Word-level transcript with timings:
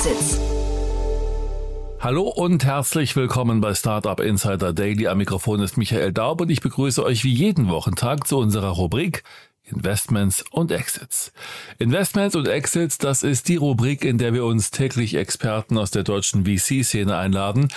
Exits. 0.00 0.40
Hallo 2.00 2.22
und 2.22 2.64
herzlich 2.64 3.16
willkommen 3.16 3.60
bei 3.60 3.74
Startup 3.74 4.18
Insider 4.18 4.72
Daily. 4.72 5.08
Am 5.08 5.18
Mikrofon 5.18 5.60
ist 5.60 5.76
Michael 5.76 6.14
Daub 6.14 6.40
und 6.40 6.48
ich 6.48 6.62
begrüße 6.62 7.04
euch 7.04 7.22
wie 7.22 7.34
jeden 7.34 7.68
Wochentag 7.68 8.26
zu 8.26 8.38
unserer 8.38 8.70
Rubrik 8.70 9.24
Investments 9.62 10.42
und 10.52 10.72
Exits. 10.72 11.34
Investments 11.78 12.34
und 12.34 12.48
Exits, 12.48 12.96
das 12.96 13.22
ist 13.22 13.48
die 13.48 13.56
Rubrik, 13.56 14.06
in 14.06 14.16
der 14.16 14.32
wir 14.32 14.46
uns 14.46 14.70
täglich 14.70 15.16
Experten 15.16 15.76
aus 15.76 15.90
der 15.90 16.02
deutschen 16.02 16.46
VC-Szene 16.46 17.18
einladen 17.18 17.68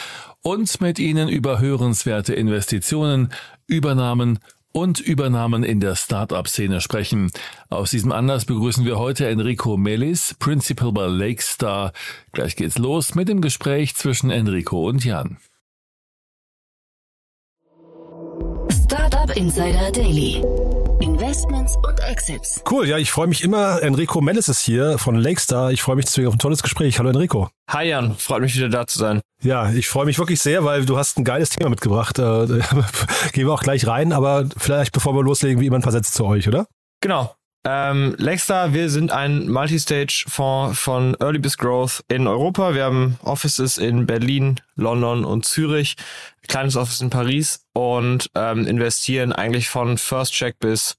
und 0.41 0.79
mit 0.79 0.99
ihnen 0.99 1.27
über 1.27 1.59
hörenswerte 1.59 2.33
Investitionen, 2.33 3.33
Übernahmen 3.67 4.39
und 4.73 4.99
Übernahmen 4.99 5.63
in 5.63 5.79
der 5.79 5.95
Startup-Szene 5.95 6.81
sprechen. 6.81 7.31
Aus 7.69 7.91
diesem 7.91 8.11
Anlass 8.11 8.43
begrüßen 8.43 8.83
wir 8.83 8.99
heute 8.99 9.27
Enrico 9.27 9.77
Melis, 9.77 10.35
Principal 10.39 10.91
bei 10.91 11.05
Lakestar. 11.05 11.93
Gleich 12.33 12.57
geht's 12.57 12.77
los 12.77 13.15
mit 13.15 13.29
dem 13.29 13.39
Gespräch 13.39 13.95
zwischen 13.95 14.31
Enrico 14.31 14.89
und 14.89 15.05
Jan. 15.05 15.37
Startup 18.69 19.35
Insider 19.37 19.91
Daily. 19.91 20.41
Investments 21.33 21.75
und 21.77 21.99
Exits. 21.99 22.63
Cool, 22.69 22.87
ja, 22.87 22.99
ich 22.99 23.09
freue 23.09 23.25
mich 23.25 23.43
immer. 23.43 23.81
Enrico 23.81 24.21
Mellis 24.21 24.49
ist 24.49 24.59
hier 24.59 24.99
von 24.99 25.15
Lakestar. 25.15 25.71
Ich 25.71 25.81
freue 25.81 25.95
mich 25.95 26.05
deswegen 26.05 26.27
auf 26.27 26.35
ein 26.35 26.37
tolles 26.37 26.61
Gespräch. 26.61 26.99
Hallo 26.99 27.09
Enrico. 27.09 27.49
Hi 27.71 27.87
Jan, 27.87 28.15
freut 28.15 28.43
mich 28.43 28.55
wieder 28.55 28.69
da 28.69 28.85
zu 28.85 28.99
sein. 28.99 29.19
Ja, 29.41 29.71
ich 29.71 29.87
freue 29.87 30.05
mich 30.05 30.19
wirklich 30.19 30.39
sehr, 30.39 30.63
weil 30.63 30.85
du 30.85 30.95
hast 30.95 31.17
ein 31.17 31.23
geiles 31.23 31.49
Thema 31.49 31.71
mitgebracht. 31.71 32.19
Äh, 32.19 32.21
gehen 33.31 33.47
wir 33.47 33.51
auch 33.51 33.63
gleich 33.63 33.87
rein, 33.87 34.13
aber 34.13 34.47
vielleicht 34.57 34.91
bevor 34.91 35.15
wir 35.15 35.23
loslegen, 35.23 35.59
wie 35.59 35.65
immer 35.65 35.77
ein 35.77 35.81
paar 35.81 35.91
Sätze 35.91 36.13
zu 36.13 36.23
euch, 36.23 36.47
oder? 36.47 36.67
Genau. 37.01 37.33
Ähm, 37.65 38.15
Lakestar, 38.17 38.73
wir 38.73 38.89
sind 38.89 39.11
ein 39.13 39.49
Multistage-Fonds 39.49 40.77
von 40.77 41.15
Early 41.21 41.39
bis 41.39 41.57
Growth 41.57 42.03
in 42.09 42.27
Europa. 42.27 42.75
Wir 42.75 42.83
haben 42.83 43.17
Offices 43.23 43.77
in 43.77 44.05
Berlin, 44.05 44.59
London 44.75 45.23
und 45.23 45.45
Zürich, 45.45 45.95
kleines 46.49 46.75
Office 46.75 46.99
in 46.99 47.09
Paris 47.09 47.65
und 47.71 48.29
ähm, 48.35 48.67
investieren 48.67 49.31
eigentlich 49.31 49.69
von 49.69 49.97
First 49.97 50.33
Check 50.33 50.59
bis 50.59 50.97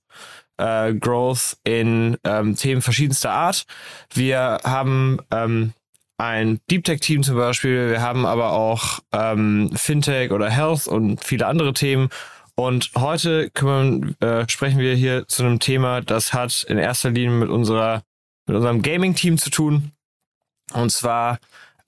äh, 0.56 0.94
Growth 0.94 1.58
in 1.64 2.16
ähm, 2.24 2.56
Themen 2.56 2.80
verschiedenster 2.80 3.32
Art. 3.32 3.66
Wir 4.14 4.60
haben 4.64 5.18
ähm, 5.30 5.74
ein 6.16 6.60
Deep 6.70 6.84
Tech 6.84 7.00
Team 7.00 7.22
zum 7.22 7.36
Beispiel, 7.36 7.90
wir 7.90 8.00
haben 8.00 8.24
aber 8.24 8.52
auch 8.52 9.00
ähm, 9.12 9.70
Fintech 9.74 10.30
oder 10.30 10.48
Health 10.48 10.86
und 10.86 11.22
viele 11.22 11.46
andere 11.46 11.74
Themen 11.74 12.08
und 12.56 12.90
heute 12.96 13.50
kümmern, 13.50 14.16
äh, 14.20 14.48
sprechen 14.48 14.78
wir 14.78 14.94
hier 14.94 15.26
zu 15.26 15.42
einem 15.42 15.58
Thema, 15.58 16.00
das 16.00 16.32
hat 16.32 16.64
in 16.68 16.78
erster 16.78 17.10
Linie 17.10 17.38
mit 17.38 17.48
unserer, 17.48 18.02
mit 18.46 18.56
unserem 18.56 18.82
Gaming-Team 18.82 19.38
zu 19.38 19.50
tun. 19.50 19.92
Und 20.72 20.90
zwar 20.90 21.38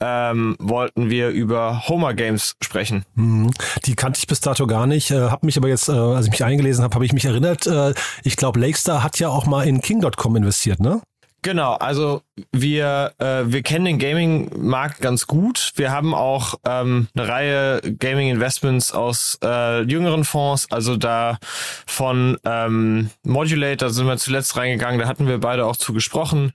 ähm, 0.00 0.56
wollten 0.58 1.08
wir 1.08 1.30
über 1.30 1.88
Homer 1.88 2.14
Games 2.14 2.56
sprechen. 2.62 3.04
Mhm. 3.14 3.50
Die 3.84 3.94
kannte 3.94 4.18
ich 4.18 4.26
bis 4.26 4.40
dato 4.40 4.66
gar 4.66 4.86
nicht, 4.86 5.10
äh, 5.10 5.30
habe 5.30 5.46
mich 5.46 5.56
aber 5.56 5.68
jetzt, 5.68 5.88
äh, 5.88 5.92
als 5.92 6.26
ich 6.26 6.32
mich 6.32 6.44
eingelesen 6.44 6.84
habe, 6.84 6.94
habe 6.94 7.06
ich 7.06 7.12
mich 7.12 7.24
erinnert, 7.24 7.66
äh, 7.66 7.94
ich 8.22 8.36
glaube, 8.36 8.60
Lakestar 8.60 9.02
hat 9.02 9.18
ja 9.18 9.28
auch 9.28 9.46
mal 9.46 9.66
in 9.66 9.80
King.com 9.80 10.36
investiert, 10.36 10.80
ne? 10.80 11.00
Genau, 11.42 11.74
also 11.74 12.22
wir, 12.50 13.12
äh, 13.18 13.44
wir 13.46 13.62
kennen 13.62 13.84
den 13.84 13.98
Gaming-Markt 13.98 15.00
ganz 15.00 15.28
gut. 15.28 15.72
Wir 15.76 15.92
haben 15.92 16.12
auch 16.12 16.54
ähm, 16.64 17.06
eine 17.14 17.28
Reihe 17.28 17.80
Gaming-Investments 17.82 18.92
aus 18.92 19.38
äh, 19.44 19.82
jüngeren 19.82 20.24
Fonds, 20.24 20.66
also 20.70 20.96
da 20.96 21.38
von 21.86 22.36
ähm, 22.44 23.10
Modulator 23.22 23.90
sind 23.90 24.06
wir 24.08 24.16
zuletzt 24.16 24.56
reingegangen, 24.56 24.98
da 24.98 25.06
hatten 25.06 25.28
wir 25.28 25.38
beide 25.38 25.66
auch 25.66 25.76
zu 25.76 25.92
gesprochen. 25.92 26.52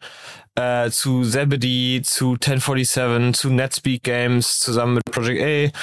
Äh, 0.55 0.89
zu 0.89 1.23
Zebedee, 1.23 2.01
zu 2.03 2.33
1047, 2.33 3.33
zu 3.33 3.49
Netspeak 3.49 4.03
Games, 4.03 4.59
zusammen 4.59 4.95
mit 4.95 5.05
Project 5.05 5.73
A 5.73 5.79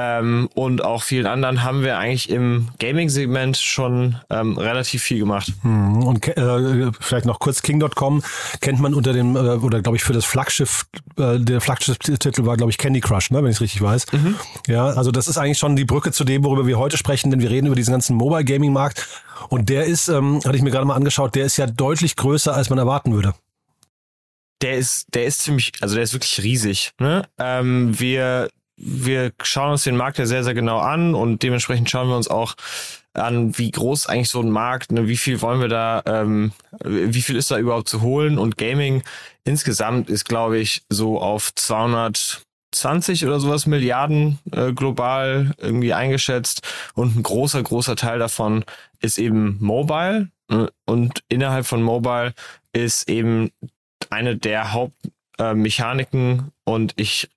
ähm, 0.00 0.48
und 0.54 0.82
auch 0.82 1.02
vielen 1.02 1.26
anderen 1.26 1.62
haben 1.62 1.82
wir 1.82 1.98
eigentlich 1.98 2.30
im 2.30 2.68
Gaming-Segment 2.78 3.58
schon 3.58 4.16
ähm, 4.30 4.56
relativ 4.56 5.02
viel 5.02 5.18
gemacht. 5.18 5.52
Hm, 5.62 6.02
und 6.04 6.26
äh, 6.26 6.90
vielleicht 7.00 7.26
noch 7.26 7.38
kurz 7.38 7.60
King.com 7.60 8.22
kennt 8.60 8.80
man 8.80 8.94
unter 8.94 9.12
dem, 9.12 9.36
äh, 9.36 9.38
oder 9.38 9.82
glaube 9.82 9.96
ich 9.96 10.04
für 10.04 10.14
das 10.14 10.24
Flaggschiff, 10.24 10.86
äh, 11.18 11.38
der 11.38 11.60
Flaggschiff-Titel 11.60 12.46
war 12.46 12.56
glaube 12.56 12.70
ich 12.70 12.78
Candy 12.78 13.00
Crush, 13.00 13.30
ne, 13.30 13.42
wenn 13.42 13.50
ich 13.50 13.56
es 13.56 13.60
richtig 13.60 13.82
weiß. 13.82 14.06
Mhm. 14.12 14.36
Ja, 14.66 14.86
also 14.86 15.10
das 15.10 15.28
ist 15.28 15.36
eigentlich 15.36 15.58
schon 15.58 15.76
die 15.76 15.84
Brücke 15.84 16.12
zu 16.12 16.24
dem, 16.24 16.44
worüber 16.44 16.66
wir 16.66 16.78
heute 16.78 16.96
sprechen, 16.96 17.30
denn 17.30 17.40
wir 17.40 17.50
reden 17.50 17.66
über 17.66 17.76
diesen 17.76 17.92
ganzen 17.92 18.16
Mobile-Gaming-Markt 18.16 19.06
und 19.48 19.68
der 19.68 19.84
ist, 19.84 20.08
ähm, 20.08 20.40
hatte 20.44 20.56
ich 20.56 20.62
mir 20.62 20.70
gerade 20.70 20.86
mal 20.86 20.96
angeschaut, 20.96 21.34
der 21.34 21.44
ist 21.44 21.58
ja 21.58 21.66
deutlich 21.66 22.16
größer, 22.16 22.54
als 22.54 22.70
man 22.70 22.78
erwarten 22.78 23.12
würde 23.12 23.34
der 24.62 24.76
ist, 24.76 25.06
der 25.14 25.24
ist 25.24 25.40
ziemlich, 25.40 25.72
also 25.80 25.94
der 25.94 26.04
ist 26.04 26.12
wirklich 26.12 26.42
riesig. 26.42 26.92
Ne? 26.98 27.26
Ähm, 27.38 27.98
wir 27.98 28.50
wir 28.82 29.32
schauen 29.42 29.72
uns 29.72 29.84
den 29.84 29.96
Markt 29.96 30.18
ja 30.18 30.26
sehr, 30.26 30.42
sehr 30.42 30.54
genau 30.54 30.78
an 30.78 31.14
und 31.14 31.42
dementsprechend 31.42 31.90
schauen 31.90 32.08
wir 32.08 32.16
uns 32.16 32.28
auch 32.28 32.54
an, 33.12 33.56
wie 33.58 33.70
groß 33.70 34.06
eigentlich 34.06 34.30
so 34.30 34.40
ein 34.40 34.50
Markt, 34.50 34.92
ne, 34.92 35.08
wie 35.08 35.16
viel 35.16 35.42
wollen 35.42 35.60
wir 35.60 35.68
da, 35.68 36.02
ähm, 36.06 36.52
wie 36.82 37.22
viel 37.22 37.36
ist 37.36 37.50
da 37.50 37.58
überhaupt 37.58 37.88
zu 37.88 38.00
holen 38.00 38.38
und 38.38 38.56
Gaming 38.56 39.02
insgesamt 39.44 40.08
ist, 40.08 40.24
glaube 40.24 40.58
ich, 40.58 40.82
so 40.88 41.20
auf 41.20 41.54
220 41.54 43.26
oder 43.26 43.40
sowas 43.40 43.66
Milliarden 43.66 44.38
äh, 44.52 44.72
global 44.72 45.52
irgendwie 45.58 45.92
eingeschätzt 45.92 46.62
und 46.94 47.16
ein 47.16 47.22
großer, 47.22 47.62
großer 47.62 47.96
Teil 47.96 48.18
davon 48.18 48.64
ist 49.00 49.18
eben 49.18 49.58
Mobile 49.60 50.30
ne? 50.48 50.70
und 50.86 51.22
innerhalb 51.28 51.66
von 51.66 51.82
Mobile 51.82 52.32
ist 52.72 53.08
eben 53.08 53.50
eine 54.08 54.36
der 54.36 54.72
Haupt 54.72 54.94
äh, 55.40 55.54
Mechaniken 55.54 56.52
und 56.64 56.92
ich, 56.96 57.30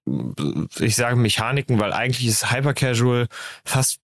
ich 0.79 0.95
sage 0.95 1.15
Mechaniken, 1.15 1.79
weil 1.79 1.93
eigentlich 1.93 2.27
ist 2.27 2.51
Hypercasual 2.51 3.27
fast 3.63 3.99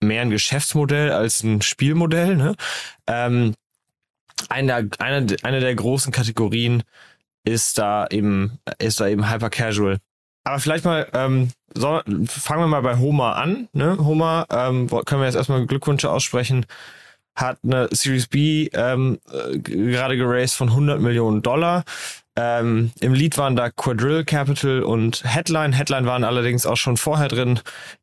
mehr 0.00 0.22
ein 0.22 0.30
Geschäftsmodell 0.30 1.10
als 1.10 1.42
ein 1.42 1.62
Spielmodell. 1.62 2.36
Ne? 2.36 2.54
Ähm, 3.06 3.54
eine, 4.48 4.88
eine, 4.98 5.26
eine 5.42 5.60
der 5.60 5.74
großen 5.74 6.12
Kategorien 6.12 6.82
ist 7.44 7.78
da 7.78 8.06
eben, 8.10 8.58
ist 8.78 9.00
da 9.00 9.08
eben 9.08 9.30
Hypercasual. 9.30 9.98
Aber 10.44 10.60
vielleicht 10.60 10.84
mal, 10.84 11.08
ähm, 11.14 11.50
so, 11.74 12.00
fangen 12.26 12.62
wir 12.62 12.66
mal 12.68 12.82
bei 12.82 12.98
Homer 12.98 13.36
an. 13.36 13.68
Ne? 13.72 13.96
Homer, 13.98 14.46
ähm, 14.50 14.88
können 15.06 15.20
wir 15.20 15.26
jetzt 15.26 15.36
erstmal 15.36 15.66
Glückwünsche 15.66 16.10
aussprechen, 16.10 16.66
hat 17.34 17.58
eine 17.62 17.88
Series 17.92 18.26
B 18.26 18.68
ähm, 18.72 19.18
äh, 19.30 19.58
gerade 19.58 20.16
geraced 20.16 20.56
von 20.56 20.68
100 20.68 21.00
Millionen 21.00 21.42
Dollar. 21.42 21.84
Ähm, 22.40 22.92
Im 23.00 23.14
Lied 23.14 23.36
waren 23.36 23.56
da 23.56 23.68
Quadrill 23.68 24.24
Capital 24.24 24.84
und 24.84 25.24
Headline. 25.24 25.72
Headline 25.72 26.06
waren 26.06 26.22
allerdings 26.22 26.66
auch 26.66 26.76
schon 26.76 26.96
vorher 26.96 27.26
drin. 27.26 27.58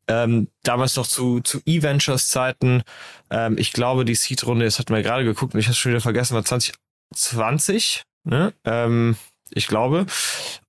Ähm, 0.10 0.50
damals 0.64 0.98
noch 0.98 1.08
zu, 1.08 1.40
zu 1.40 1.62
E-Ventures 1.66 2.28
Zeiten. 2.28 2.84
Ähm, 3.30 3.58
ich 3.58 3.72
glaube, 3.72 4.04
die 4.04 4.14
Seed-Runde, 4.14 4.66
das 4.66 4.78
hatten 4.78 4.94
wir 4.94 5.04
gerade 5.04 5.24
geguckt 5.24 5.54
und 5.54 5.62
ich 5.62 5.68
habe 5.68 5.76
schon 5.76 5.94
wieder 5.94 6.02
vergessen, 6.02 6.36
war 6.36 6.44
2020. 6.44 8.04
Ne? 8.26 8.52
Ähm, 8.66 9.16
ich 9.52 9.68
glaube. 9.68 10.06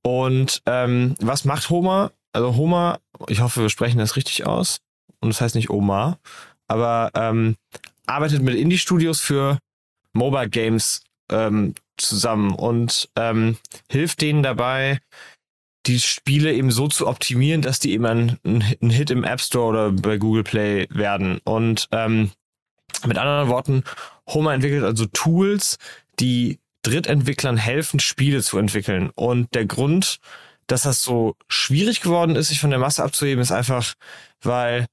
Und 0.00 0.62
ähm, 0.66 1.16
was 1.18 1.44
macht 1.44 1.68
Homer? 1.68 2.12
Also 2.32 2.54
Homer, 2.54 3.00
ich 3.26 3.40
hoffe, 3.40 3.62
wir 3.62 3.70
sprechen 3.70 3.98
das 3.98 4.14
richtig 4.14 4.46
aus. 4.46 4.78
Und 5.18 5.30
das 5.30 5.40
heißt 5.40 5.56
nicht 5.56 5.70
Omar. 5.70 6.20
Aber 6.68 7.10
ähm, 7.14 7.56
arbeitet 8.06 8.42
mit 8.42 8.54
Indie-Studios 8.54 9.20
für 9.20 9.58
Mobile 10.12 10.50
Games 10.50 11.02
ähm, 11.32 11.74
zusammen 11.96 12.54
und 12.54 13.08
ähm, 13.16 13.56
hilft 13.90 14.20
denen 14.20 14.42
dabei, 14.42 15.00
die 15.86 16.00
Spiele 16.00 16.52
eben 16.52 16.70
so 16.70 16.88
zu 16.88 17.06
optimieren, 17.06 17.62
dass 17.62 17.78
die 17.78 17.92
eben 17.92 18.06
ein, 18.06 18.38
ein 18.44 18.90
Hit 18.90 19.10
im 19.10 19.24
App 19.24 19.40
Store 19.40 19.66
oder 19.66 19.92
bei 19.92 20.18
Google 20.18 20.42
Play 20.42 20.88
werden. 20.90 21.38
Und 21.44 21.88
ähm, 21.92 22.32
mit 23.04 23.18
anderen 23.18 23.48
Worten, 23.48 23.84
Homer 24.28 24.54
entwickelt 24.54 24.82
also 24.82 25.06
Tools, 25.06 25.78
die 26.18 26.58
Drittentwicklern 26.82 27.56
helfen, 27.56 28.00
Spiele 28.00 28.42
zu 28.42 28.58
entwickeln. 28.58 29.10
Und 29.14 29.54
der 29.54 29.66
Grund, 29.66 30.18
dass 30.66 30.82
das 30.82 31.02
so 31.02 31.36
schwierig 31.48 32.00
geworden 32.00 32.36
ist, 32.36 32.48
sich 32.48 32.60
von 32.60 32.70
der 32.70 32.78
Masse 32.78 33.04
abzuheben, 33.04 33.42
ist 33.42 33.52
einfach, 33.52 33.94
weil 34.42 34.86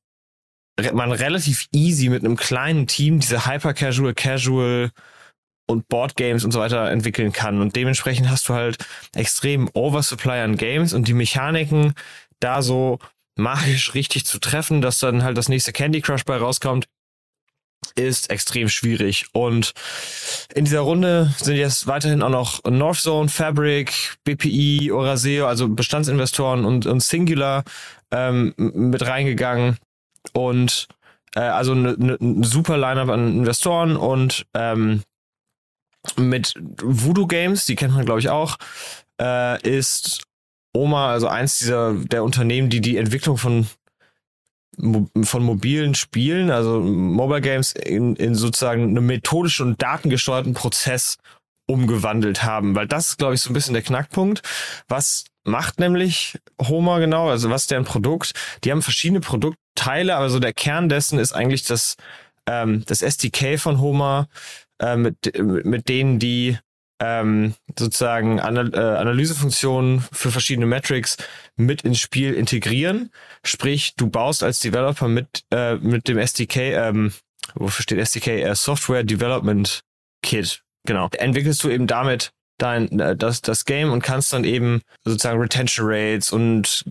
man 0.94 1.12
relativ 1.12 1.68
easy 1.72 2.10
mit 2.10 2.24
einem 2.24 2.36
kleinen 2.36 2.88
Team 2.88 3.20
diese 3.20 3.46
hyper-casual, 3.46 4.14
casual 4.14 4.92
und 5.66 5.88
Boardgames 5.88 6.44
und 6.44 6.52
so 6.52 6.60
weiter 6.60 6.90
entwickeln 6.92 7.32
kann. 7.32 7.62
Und 7.62 7.76
dementsprechend 7.76 8.30
hast 8.30 8.50
du 8.50 8.54
halt 8.54 8.78
extrem 9.16 9.70
Oversupply 9.74 10.40
an 10.42 10.58
Games 10.58 10.94
und 10.94 11.08
die 11.08 11.14
Mechaniken 11.14 11.94
da 12.40 12.62
so 12.62 13.00
magisch 13.36 13.94
richtig 13.94 14.26
zu 14.26 14.40
treffen, 14.40 14.82
dass 14.82 15.00
dann 15.00 15.24
halt 15.24 15.38
das 15.38 15.50
nächste 15.50 15.72
Candy 15.72 16.02
Crush 16.02 16.26
bei 16.26 16.38
rauskommt, 16.38 16.88
ist 17.96 18.30
extrem 18.30 18.70
schwierig. 18.70 19.28
Und 19.34 19.74
in 20.54 20.66
dieser 20.66 20.82
Runde 20.82 21.34
sind 21.38 21.56
jetzt 21.56 21.88
weiterhin 21.88 22.22
auch 22.22 22.30
noch 22.30 22.64
Northzone, 22.64 23.30
Fabric, 23.30 24.18
BPI, 24.24 24.92
Oraseo, 24.92 25.48
also 25.48 25.68
Bestandsinvestoren 25.70 26.66
und, 26.66 26.86
und 26.86 27.02
Singular 27.02 27.64
ähm, 28.12 28.54
mit 28.58 29.06
reingegangen. 29.06 29.78
Und 30.34 30.88
äh, 31.36 31.42
also 31.42 31.74
eine 31.74 31.96
ne, 31.98 32.18
ne 32.20 32.46
super 32.46 32.78
Lineup 32.78 33.10
an 33.10 33.40
Investoren 33.40 33.98
und 33.98 34.46
ähm, 34.54 35.04
mit 36.18 36.54
Voodoo 36.82 37.28
Games, 37.28 37.66
die 37.66 37.76
kennt 37.76 37.94
man 37.94 38.06
glaube 38.06 38.20
ich 38.20 38.30
auch, 38.30 38.58
äh, 39.22 39.62
ist 39.68 40.24
Oma, 40.76 41.12
also 41.12 41.28
eins 41.28 41.60
dieser 41.60 41.94
der 41.94 42.24
Unternehmen, 42.24 42.70
die 42.70 42.82
die 42.82 42.98
Entwicklung 42.98 43.38
von 43.38 43.68
von 44.76 45.44
mobilen 45.44 45.94
Spielen, 45.94 46.50
also 46.50 46.80
Mobile 46.80 47.42
Games, 47.42 47.74
in, 47.74 48.16
in 48.16 48.34
sozusagen 48.34 48.84
einen 48.84 49.06
methodischen 49.06 49.68
und 49.68 49.82
datengesteuerten 49.82 50.56
Prozess 50.56 51.18
umgewandelt 51.68 52.44
haben, 52.44 52.76
weil 52.76 52.88
das 52.88 53.10
ist, 53.10 53.18
glaube 53.18 53.36
ich, 53.36 53.42
so 53.42 53.50
ein 53.50 53.54
bisschen 53.54 53.74
der 53.74 53.84
Knackpunkt. 53.84 54.42
Was 54.88 55.26
macht 55.44 55.80
nämlich 55.80 56.40
Homer 56.62 57.00
genau? 57.00 57.30
Also 57.30 57.50
was 57.50 57.64
ist 57.64 57.72
deren 57.72 57.86
Produkt? 57.86 58.34
Die 58.64 58.72
haben 58.72 58.82
verschiedene 58.82 59.22
Produktteile, 59.22 60.16
aber 60.16 60.30
so 60.30 60.40
der 60.40 60.54
Kern 60.54 60.90
dessen 60.90 61.20
ist 61.20 61.34
eigentlich 61.34 61.64
das, 61.64 61.96
ähm, 62.48 62.84
das 62.86 63.02
SDK 63.02 63.60
von 63.60 63.80
Homer, 63.80 64.28
äh, 64.84 64.98
mit, 64.98 65.38
mit 65.40 65.88
denen 65.88 66.20
die 66.20 66.58
ähm, 67.02 67.54
sozusagen 67.78 68.40
Anal 68.40 68.74
äh, 68.74 68.78
Analysefunktionen 68.78 70.02
für 70.12 70.32
verschiedene 70.32 70.66
Metrics 70.66 71.18
mit 71.56 71.82
ins 71.82 72.00
Spiel 72.00 72.34
integrieren. 72.34 73.10
Sprich, 73.44 73.96
du 73.96 74.10
baust 74.10 74.44
als 74.44 74.60
Developer 74.60 75.08
mit, 75.08 75.44
äh, 75.52 75.76
mit 75.76 76.08
dem 76.08 76.18
SDK, 76.18 76.58
ähm, 76.58 77.14
wofür 77.56 77.84
steht 77.84 78.00
SDK? 78.00 78.44
Äh, 78.44 78.56
Software 78.56 79.04
Development 79.04 79.82
Kit. 80.22 80.62
Genau. 80.86 81.10
Entwickelst 81.18 81.64
du 81.64 81.70
eben 81.70 81.88
damit 81.88 82.32
dein, 82.58 83.00
äh, 83.00 83.16
das, 83.16 83.42
das 83.42 83.66
Game 83.66 83.92
und 83.92 84.02
kannst 84.02 84.32
dann 84.34 84.44
eben 84.44 84.82
sozusagen 85.04 85.40
Retention 85.40 85.88
Rates 85.90 86.32
und 86.32 86.86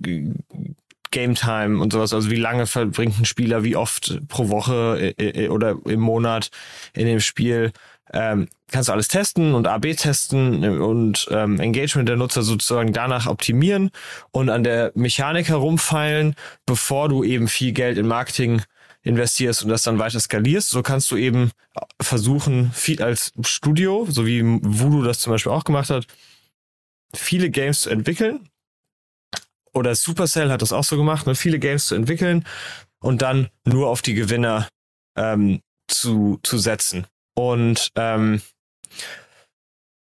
Game 1.13 1.37
Time 1.37 1.81
und 1.81 1.93
sowas, 1.93 2.13
also 2.13 2.31
wie 2.31 2.37
lange 2.37 2.67
verbringt 2.67 3.21
ein 3.21 3.25
Spieler, 3.25 3.63
wie 3.63 3.77
oft 3.77 4.21
pro 4.27 4.49
Woche 4.49 5.15
äh, 5.19 5.45
äh, 5.45 5.49
oder 5.49 5.77
im 5.85 6.01
Monat 6.01 6.51
in 6.93 7.07
dem 7.07 7.21
Spiel 7.21 7.73
ähm, 8.13 8.49
kannst 8.71 8.89
du 8.89 8.93
alles 8.93 9.09
testen 9.09 9.55
und 9.55 9.67
AB 9.67 9.95
testen 9.97 10.81
und 10.81 11.29
ähm, 11.31 11.61
Engagement 11.61 12.09
der 12.09 12.17
Nutzer 12.17 12.43
sozusagen 12.43 12.93
danach 12.93 13.27
optimieren 13.27 13.91
und 14.33 14.51
an 14.51 14.65
der 14.65 14.93
Mechanik 14.95 15.49
herumfeilen, 15.49 16.35
bevor 16.67 17.09
du 17.09 17.25
eben 17.25 17.49
viel 17.49 17.73
Geld 17.73 17.99
in 17.99 18.07
Marketing 18.07 18.63
investierst 19.03 19.63
und 19.63 19.69
das 19.69 19.83
dann 19.83 19.99
weiter 19.99 20.21
skalierst. 20.21 20.71
So 20.71 20.83
kannst 20.83 21.11
du 21.11 21.17
eben 21.17 21.51
versuchen, 22.01 22.71
viel 22.73 23.03
als 23.03 23.33
Studio, 23.43 24.07
so 24.09 24.27
wie 24.27 24.43
Voodoo 24.43 25.03
das 25.03 25.21
zum 25.21 25.33
Beispiel 25.33 25.53
auch 25.53 25.65
gemacht 25.65 25.91
hat, 25.91 26.07
viele 27.15 27.51
Games 27.51 27.83
zu 27.83 27.91
entwickeln. 27.91 28.49
Oder 29.75 29.95
Supercell 29.95 30.51
hat 30.51 30.63
das 30.63 30.73
auch 30.73 30.85
so 30.85 30.97
gemacht, 30.97 31.27
ne? 31.27 31.35
viele 31.35 31.59
Games 31.59 31.87
zu 31.87 31.95
entwickeln 31.95 32.45
und 33.01 33.23
dann 33.23 33.49
nur 33.65 33.89
auf 33.89 34.03
die 34.03 34.15
Gewinner 34.15 34.69
ähm, 35.17 35.61
zu, 35.89 36.39
zu 36.43 36.59
setzen. 36.59 37.07
Und 37.35 37.91
ähm, 37.97 38.43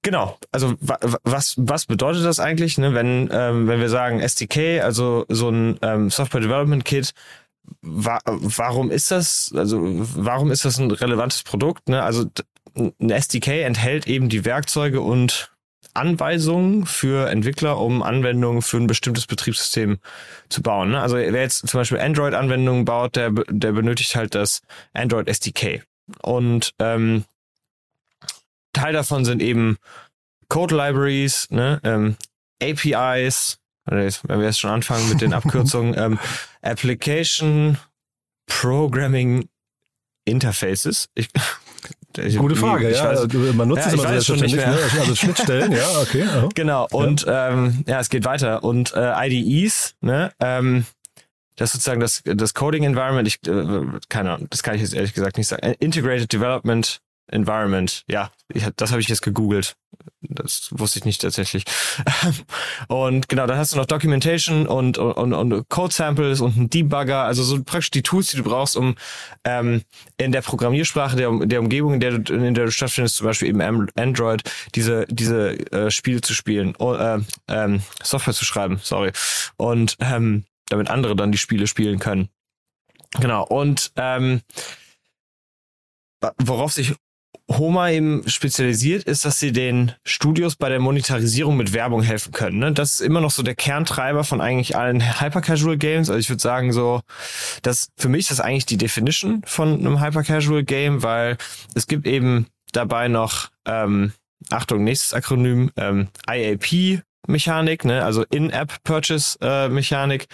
genau, 0.03 0.38
also 0.53 0.75
was, 0.81 1.55
was 1.59 1.87
bedeutet 1.87 2.25
das 2.25 2.41
eigentlich, 2.41 2.79
ne? 2.79 2.94
wenn, 2.94 3.29
ähm, 3.32 3.69
wenn 3.69 3.81
wir 3.81 3.91
sagen 3.91 4.20
SDK, 4.20 4.81
also 4.81 5.26
so 5.29 5.50
ein 5.50 5.79
ähm, 5.82 6.11
Software 6.11 6.41
Development 6.41 6.85
Kit, 6.85 7.12
wa 7.82 8.19
warum 8.25 8.91
ist 8.91 9.11
das, 9.11 9.53
also 9.55 9.81
warum 9.82 10.50
ist 10.50 10.64
das 10.64 10.79
ein 10.79 10.91
relevantes 10.91 11.43
Produkt? 11.43 11.88
Ne? 11.88 12.03
Also 12.03 12.26
ein 12.75 13.11
SDK 13.11 13.64
enthält 13.64 14.06
eben 14.06 14.29
die 14.29 14.44
Werkzeuge 14.44 15.00
und 15.00 15.53
Anweisungen 15.94 16.87
für 16.87 17.29
Entwickler, 17.29 17.79
um 17.79 18.02
Anwendungen 18.02 18.62
für 18.62 18.76
ein 18.79 18.87
bestimmtes 18.87 19.26
Betriebssystem 19.26 19.99
zu 20.49 20.62
bauen. 20.62 20.90
Ne? 20.90 21.00
Also 21.00 21.17
wer 21.17 21.32
jetzt 21.32 21.67
zum 21.67 21.81
Beispiel 21.81 21.99
Android-Anwendungen 21.99 22.85
baut, 22.85 23.17
der, 23.17 23.31
der 23.31 23.73
benötigt 23.73 24.14
halt 24.17 24.35
das 24.35 24.62
Android 24.93 25.29
SDK. 25.29 25.82
Und 26.23 26.75
ähm, 26.79 27.25
Teil 28.73 28.93
davon 28.93 29.25
sind 29.25 29.43
eben 29.43 29.76
Code 30.49 30.76
Libraries, 30.76 31.50
ne, 31.50 31.81
ähm, 31.85 32.17
APIs, 32.62 33.58
wenn 33.85 34.12
wir 34.29 34.46
jetzt 34.46 34.61
schon 34.61 34.70
anfangen 34.70 35.08
mit 35.08 35.20
den 35.20 35.32
Abkürzungen, 35.35 35.94
ähm, 35.96 36.19
Application 36.62 37.79
Programming 38.46 39.49
Interfaces. 40.25 41.08
Ich, 41.14 41.29
Gute 42.37 42.56
Frage, 42.56 42.91
ja. 42.91 43.05
Weiß, 43.05 43.55
man 43.55 43.69
nutzt 43.69 43.82
ja, 43.82 43.88
es 43.88 43.93
immer 43.94 44.09
selbstverständlich. 44.09 44.65
Ne? 44.65 44.79
Also 45.00 45.15
Schnittstellen, 45.15 45.73
ja, 45.73 46.00
okay. 46.00 46.23
Aha. 46.23 46.49
Genau, 46.55 46.87
und 46.91 47.23
ja. 47.23 47.50
Ähm, 47.50 47.85
ja, 47.87 48.00
es 48.00 48.09
geht 48.09 48.25
weiter. 48.25 48.65
Und 48.65 48.94
äh, 48.94 49.26
IDEs, 49.26 49.94
ne? 50.00 50.32
Ähm, 50.41 50.85
das 51.56 51.70
ist 51.70 51.82
sozusagen 51.82 52.00
das, 52.00 52.23
das 52.25 52.55
Coding 52.55 52.85
Environment, 52.85 53.26
ich, 53.26 53.47
äh, 53.49 53.82
keine 54.09 54.32
Ahnung, 54.32 54.47
das 54.50 54.62
kann 54.62 54.76
ich 54.76 54.82
jetzt 54.82 54.94
ehrlich 54.94 55.12
gesagt 55.12 55.37
nicht 55.37 55.49
sagen. 55.49 55.75
Integrated 55.81 56.32
Development 56.32 57.00
Environment, 57.28 58.04
ja, 58.08 58.30
das 58.76 58.90
habe 58.90 59.00
ich 59.00 59.08
jetzt 59.08 59.22
gegoogelt. 59.22 59.76
Das 60.20 60.69
wusste 60.72 60.98
ich 60.98 61.04
nicht 61.04 61.20
tatsächlich. 61.20 61.64
und 62.88 63.28
genau, 63.28 63.46
dann 63.46 63.58
hast 63.58 63.72
du 63.72 63.76
noch 63.76 63.86
Documentation 63.86 64.66
und, 64.66 64.98
und, 64.98 65.32
und 65.32 65.69
Code 65.69 65.92
Samples 65.92 66.40
und 66.40 66.56
einen 66.56 66.70
Debugger, 66.70 67.25
also 67.25 67.42
so 67.42 67.62
praktisch 67.62 67.90
die 67.90 68.02
Tools, 68.02 68.30
die 68.30 68.38
du 68.38 68.44
brauchst, 68.44 68.76
um 68.76 68.96
ähm, 69.44 69.82
in 70.16 70.32
der 70.32 70.42
Programmiersprache 70.42 71.16
der, 71.16 71.30
der 71.46 71.60
Umgebung, 71.60 71.94
in 71.94 72.00
der, 72.00 72.19
du, 72.19 72.34
in 72.34 72.54
der 72.54 72.66
du 72.66 72.72
stattfindest, 72.72 73.16
zum 73.16 73.26
Beispiel 73.26 73.48
eben 73.48 73.88
Android, 73.96 74.42
diese, 74.75 75.06
diese 75.08 75.58
äh, 75.72 75.90
Spiele 75.90 76.20
zu 76.20 76.34
spielen, 76.34 76.75
oh, 76.78 76.94
äh, 76.94 77.20
ähm, 77.48 77.82
Software 78.02 78.34
zu 78.34 78.44
schreiben, 78.44 78.80
sorry. 78.82 79.12
Und 79.56 79.96
ähm, 80.00 80.44
damit 80.69 80.90
andere 80.90 81.16
dann 81.16 81.32
die 81.32 81.38
Spiele 81.38 81.66
spielen 81.66 81.98
können. 81.98 82.28
Genau, 83.20 83.44
und 83.44 83.92
ähm, 83.96 84.42
worauf 86.38 86.72
sich 86.72 86.94
Homa 87.50 87.90
eben 87.90 88.28
spezialisiert 88.28 89.04
ist, 89.04 89.25
dass 89.25 89.40
sie 89.40 89.52
den 89.52 89.92
Studios 90.04 90.56
bei 90.56 90.69
der 90.69 90.80
Monetarisierung 90.80 91.56
mit 91.56 91.72
Werbung 91.72 92.02
helfen 92.02 92.32
können. 92.32 92.58
Ne? 92.58 92.72
Das 92.72 92.94
ist 92.94 93.00
immer 93.00 93.22
noch 93.22 93.30
so 93.30 93.42
der 93.42 93.54
Kerntreiber 93.54 94.22
von 94.22 94.42
eigentlich 94.42 94.76
allen 94.76 95.00
Hyper-Casual-Games. 95.20 96.10
Also 96.10 96.19
ich 96.19 96.28
würde 96.28 96.42
sagen 96.42 96.72
so, 96.72 97.00
dass 97.62 97.88
für 97.96 98.10
mich 98.10 98.20
ist 98.20 98.32
das 98.32 98.40
eigentlich 98.40 98.66
die 98.66 98.76
Definition 98.76 99.42
von 99.46 99.78
einem 99.78 100.00
Hyper-Casual-Game, 100.00 101.02
weil 101.02 101.38
es 101.75 101.86
gibt 101.86 102.06
eben 102.06 102.46
dabei 102.72 103.08
noch, 103.08 103.48
ähm, 103.64 104.12
Achtung, 104.50 104.84
nächstes 104.84 105.14
Akronym, 105.14 105.70
ähm, 105.76 106.08
IAP, 106.30 107.02
Mechanik, 107.26 107.84
ne? 107.84 108.04
also 108.04 108.25
In-App-Purchase-Mechanik. 108.30 110.26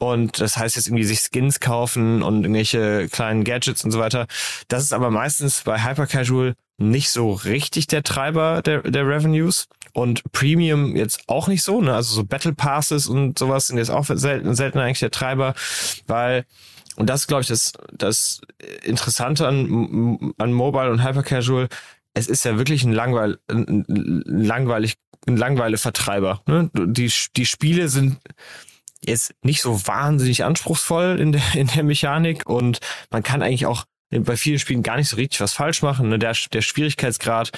Und 0.00 0.40
das 0.40 0.56
heißt 0.56 0.76
jetzt 0.76 0.86
irgendwie 0.88 1.04
sich 1.04 1.20
Skins 1.20 1.60
kaufen 1.60 2.22
und 2.22 2.42
irgendwelche 2.42 3.08
kleinen 3.10 3.44
Gadgets 3.44 3.84
und 3.84 3.90
so 3.90 3.98
weiter. 3.98 4.26
Das 4.68 4.82
ist 4.82 4.94
aber 4.94 5.10
meistens 5.10 5.60
bei 5.60 5.84
Hyper 5.84 6.06
Casual 6.06 6.54
nicht 6.78 7.10
so 7.10 7.32
richtig 7.32 7.86
der 7.86 8.02
Treiber 8.02 8.62
der, 8.62 8.80
der 8.80 9.06
Revenues. 9.06 9.68
Und 9.92 10.22
Premium 10.32 10.96
jetzt 10.96 11.24
auch 11.26 11.48
nicht 11.48 11.62
so, 11.62 11.82
ne? 11.82 11.94
Also 11.94 12.14
so 12.14 12.24
Battle 12.24 12.54
Passes 12.54 13.08
und 13.08 13.38
sowas 13.38 13.66
sind 13.66 13.76
jetzt 13.76 13.90
auch 13.90 14.06
selten, 14.06 14.54
selten 14.54 14.78
eigentlich 14.78 15.00
der 15.00 15.10
Treiber, 15.10 15.54
weil 16.06 16.46
und 16.96 17.10
das 17.10 17.26
glaube 17.26 17.42
ich 17.42 17.48
das 17.48 17.72
das 17.92 18.40
Interessante 18.82 19.46
an 19.46 20.32
an 20.38 20.52
Mobile 20.52 20.90
und 20.90 21.04
Hyper 21.04 21.24
Casual. 21.24 21.68
Es 22.14 22.26
ist 22.26 22.44
ja 22.46 22.56
wirklich 22.56 22.84
ein 22.84 22.92
langweil 22.92 23.38
ein, 23.48 23.84
ein 23.86 24.24
langweilig 24.26 24.94
ein 25.26 25.36
langweile 25.36 25.76
Vertreiber. 25.76 26.40
Ne? 26.46 26.70
Die 26.72 27.12
die 27.36 27.46
Spiele 27.46 27.88
sind 27.88 28.16
ist 29.04 29.34
nicht 29.42 29.62
so 29.62 29.86
wahnsinnig 29.86 30.44
anspruchsvoll 30.44 31.18
in 31.20 31.32
der, 31.32 31.42
in 31.54 31.68
der 31.68 31.84
Mechanik 31.84 32.48
und 32.48 32.78
man 33.10 33.22
kann 33.22 33.42
eigentlich 33.42 33.66
auch 33.66 33.84
bei 34.10 34.36
vielen 34.36 34.58
Spielen 34.58 34.82
gar 34.82 34.96
nicht 34.96 35.08
so 35.08 35.16
richtig 35.16 35.40
was 35.40 35.52
falsch 35.52 35.82
machen. 35.82 36.08
Ne? 36.08 36.18
Der, 36.18 36.34
der 36.52 36.62
Schwierigkeitsgrad 36.62 37.52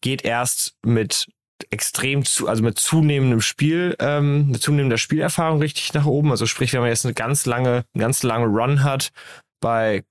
geht 0.00 0.24
erst 0.24 0.74
mit 0.84 1.26
extrem 1.68 2.24
zu, 2.24 2.48
also 2.48 2.62
mit 2.62 2.78
zunehmendem 2.78 3.40
Spiel, 3.40 3.96
ähm, 3.98 4.48
mit 4.50 4.62
zunehmender 4.62 4.98
Spielerfahrung 4.98 5.58
richtig 5.58 5.92
nach 5.92 6.06
oben. 6.06 6.30
Also 6.30 6.46
sprich, 6.46 6.72
wenn 6.72 6.80
man 6.80 6.88
jetzt 6.88 7.04
eine 7.04 7.14
ganz 7.14 7.44
lange, 7.44 7.84
ganz 7.98 8.22
lange 8.22 8.46
Run 8.46 8.82
hat 8.82 9.10
bei 9.60 10.04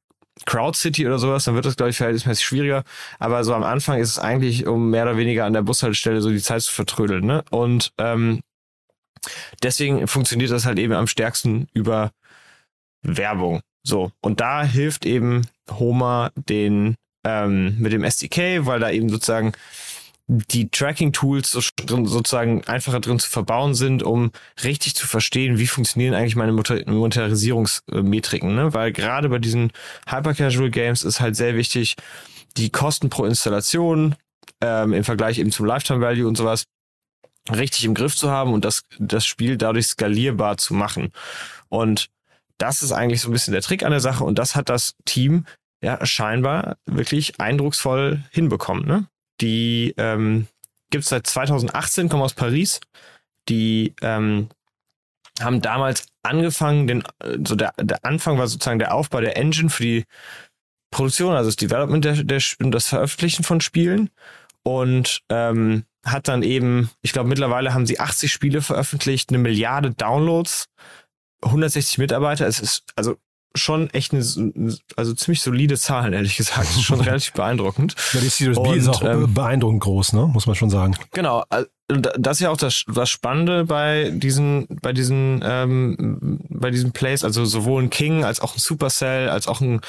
Crowd 0.46 0.78
City 0.78 1.06
oder 1.08 1.18
sowas, 1.18 1.46
dann 1.46 1.56
wird 1.56 1.66
das, 1.66 1.76
glaube 1.76 1.90
ich, 1.90 1.98
verhältnismäßig 1.98 2.46
schwieriger. 2.46 2.84
Aber 3.18 3.44
so 3.44 3.54
am 3.54 3.64
Anfang 3.64 4.00
ist 4.00 4.10
es 4.10 4.20
eigentlich, 4.20 4.68
um 4.68 4.90
mehr 4.90 5.04
oder 5.04 5.18
weniger 5.18 5.46
an 5.46 5.54
der 5.54 5.64
Bushaltestelle 5.64 6.22
so 6.22 6.30
die 6.30 6.42
Zeit 6.42 6.62
zu 6.62 6.74
vertrödeln. 6.74 7.26
Ne? 7.26 7.44
Und 7.50 7.92
ähm, 7.98 8.42
Deswegen 9.64 10.08
funktioniert 10.08 10.52
das 10.52 10.66
halt 10.66 10.80
eben 10.80 10.94
am 10.94 11.08
stärksten 11.08 11.68
über 11.74 12.12
Werbung. 13.02 13.62
So. 13.84 14.12
Und 14.22 14.40
da 14.40 14.64
hilft 14.64 15.06
eben 15.06 15.48
Homer 15.70 16.32
den 16.36 16.96
ähm, 17.26 17.78
mit 17.80 17.92
dem 17.92 18.04
SDK, 18.04 18.66
weil 18.66 18.80
da 18.80 18.92
eben 18.92 19.10
sozusagen 19.10 19.54
die 20.30 20.70
Tracking-Tools 20.70 21.52
so, 21.52 21.60
sozusagen 21.88 22.64
einfacher 22.66 23.00
drin 23.00 23.18
zu 23.18 23.30
verbauen 23.30 23.74
sind, 23.74 24.04
um 24.04 24.32
richtig 24.64 24.96
zu 24.96 25.08
verstehen, 25.08 25.58
wie 25.58 25.66
funktionieren 25.66 26.14
eigentlich 26.14 26.36
meine 26.36 26.52
Monetarisierungsmetriken. 26.52 28.54
Ne? 28.54 28.74
Weil 28.74 28.92
gerade 28.92 29.30
bei 29.30 29.40
diesen 29.40 29.72
Hyper-Casual-Games 30.08 31.04
ist 31.04 31.20
halt 31.20 31.36
sehr 31.36 31.56
wichtig, 31.56 31.96
die 32.58 32.70
Kosten 32.70 33.10
pro 33.10 33.26
Installation 33.26 34.16
ähm, 34.62 34.94
im 34.94 35.04
Vergleich 35.04 35.40
eben 35.40 35.52
zum 35.52 35.66
Lifetime-Value 35.66 36.28
und 36.28 36.38
sowas 36.38 36.66
richtig 37.52 37.86
im 37.86 37.94
Griff 37.94 38.16
zu 38.16 38.30
haben 38.30 38.54
und 38.54 38.66
das, 38.66 38.84
das 39.00 39.26
Spiel 39.26 39.58
dadurch 39.58 39.88
skalierbar 39.88 40.58
zu 40.58 40.74
machen. 40.74 41.12
Und 41.70 42.10
das 42.58 42.82
ist 42.82 42.92
eigentlich 42.92 43.22
so 43.22 43.30
ein 43.30 43.34
bisschen 43.34 43.54
der 43.54 43.62
Trick 43.62 43.84
an 43.84 43.92
der 43.92 44.00
Sache 44.02 44.24
und 44.24 44.38
das 44.38 44.56
hat 44.56 44.70
das 44.70 44.96
Team 45.06 45.46
ja 45.82 46.06
scheinbar 46.06 46.78
wirklich 46.86 47.40
eindrucksvoll 47.40 48.24
hinbekommen. 48.32 48.86
Ne? 48.86 49.08
Die 49.42 49.94
ähm, 49.98 50.48
gibt 50.90 51.04
es 51.04 51.10
seit 51.10 51.26
2018, 51.26 52.10
kommen 52.10 52.24
aus 52.24 52.34
Paris, 52.34 52.82
die 53.48 53.94
ähm, 54.02 54.50
haben 55.40 55.62
damals 55.62 56.08
angefangen, 56.22 56.88
den, 56.88 57.04
so 57.46 57.56
der, 57.56 57.74
der 57.80 58.04
Anfang 58.04 58.38
war 58.38 58.48
sozusagen 58.48 58.80
der 58.80 58.94
Aufbau 58.94 59.22
der 59.22 59.38
Engine 59.38 59.70
für 59.70 59.84
die 59.84 60.06
Produktion, 60.92 61.36
also 61.36 61.50
das 61.50 61.56
Development 61.56 62.04
der, 62.04 62.24
der, 62.24 62.42
und 62.60 62.72
das 62.72 62.88
Veröffentlichen 62.88 63.44
von 63.44 63.62
Spielen 63.62 64.10
und 64.64 65.22
ähm, 65.30 65.86
hat 66.06 66.28
dann 66.28 66.44
eben, 66.44 66.90
ich 67.02 67.12
glaube 67.12 67.30
mittlerweile 67.30 67.74
haben 67.74 67.86
sie 67.86 68.00
80 68.00 68.32
Spiele 68.32 68.62
veröffentlicht, 68.62 69.30
eine 69.30 69.40
Milliarde 69.40 69.92
Downloads, 69.92 70.66
160 71.44 71.98
Mitarbeiter. 71.98 72.48
Es 72.48 72.60
ist 72.60 72.84
also 72.96 73.18
schon 73.56 73.90
echt 73.92 74.14
eine, 74.14 74.24
also 74.96 75.14
ziemlich 75.14 75.42
solide 75.42 75.78
Zahlen, 75.78 76.14
ehrlich 76.14 76.38
gesagt. 76.38 76.68
Schon 76.82 77.02
relativ 77.02 77.34
beeindruckend. 77.34 77.96
Ja, 78.14 78.20
die 78.20 78.30
Series 78.30 78.62
B 78.62 78.76
ist 78.76 78.88
auch 78.88 79.04
ähm, 79.04 79.34
beeindruckend 79.34 79.82
groß, 79.82 80.14
ne? 80.14 80.28
Muss 80.28 80.46
man 80.46 80.56
schon 80.56 80.70
sagen. 80.70 80.96
Genau. 81.12 81.44
Das 81.88 82.38
ist 82.38 82.42
ja 82.42 82.52
auch 82.52 82.58
das, 82.58 82.86
das 82.94 83.10
Spannende 83.10 83.66
bei 83.66 84.12
diesen, 84.14 84.68
bei 84.84 84.94
diesen, 84.94 85.44
ähm, 85.44 86.40
bei 86.48 86.70
diesen 86.70 86.92
Plays, 86.92 87.24
also 87.24 87.46
sowohl 87.46 87.82
ein 87.82 87.90
King 87.90 88.24
als 88.24 88.42
auch 88.42 88.56
ein 88.56 88.60
Supercell, 88.60 89.30
als 89.30 89.48
auch 89.48 89.60
ein 89.60 89.82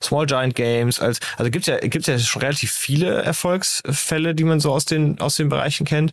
Small 0.00 0.26
Giant 0.26 0.54
Games, 0.54 1.00
als, 1.00 1.18
also 1.36 1.50
gibt 1.50 1.66
ja, 1.66 1.78
gibt 1.78 2.06
ja 2.06 2.16
schon 2.20 2.42
relativ 2.42 2.70
viele 2.70 3.22
Erfolgsfälle, 3.22 4.36
die 4.36 4.44
man 4.44 4.60
so 4.60 4.72
aus 4.72 4.84
den, 4.84 5.20
aus 5.20 5.34
den 5.34 5.48
Bereichen 5.48 5.84
kennt. 5.84 6.12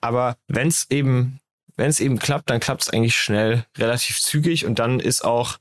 Aber 0.00 0.36
wenn 0.48 0.68
es 0.68 0.86
eben 0.88 1.40
wenn 1.76 1.90
es 1.90 2.00
eben 2.00 2.18
klappt, 2.18 2.48
dann 2.50 2.60
klappt 2.60 2.82
es 2.82 2.90
eigentlich 2.90 3.18
schnell, 3.18 3.64
relativ 3.76 4.20
zügig 4.20 4.64
und 4.64 4.78
dann 4.78 4.98
ist 4.98 5.24
auch 5.24 5.58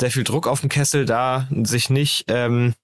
sehr 0.00 0.10
viel 0.10 0.24
Druck 0.24 0.46
auf 0.46 0.60
dem 0.60 0.68
Kessel 0.68 1.04
da, 1.04 1.48
sich 1.50 1.90
nicht, 1.90 2.26
ähm, 2.28 2.74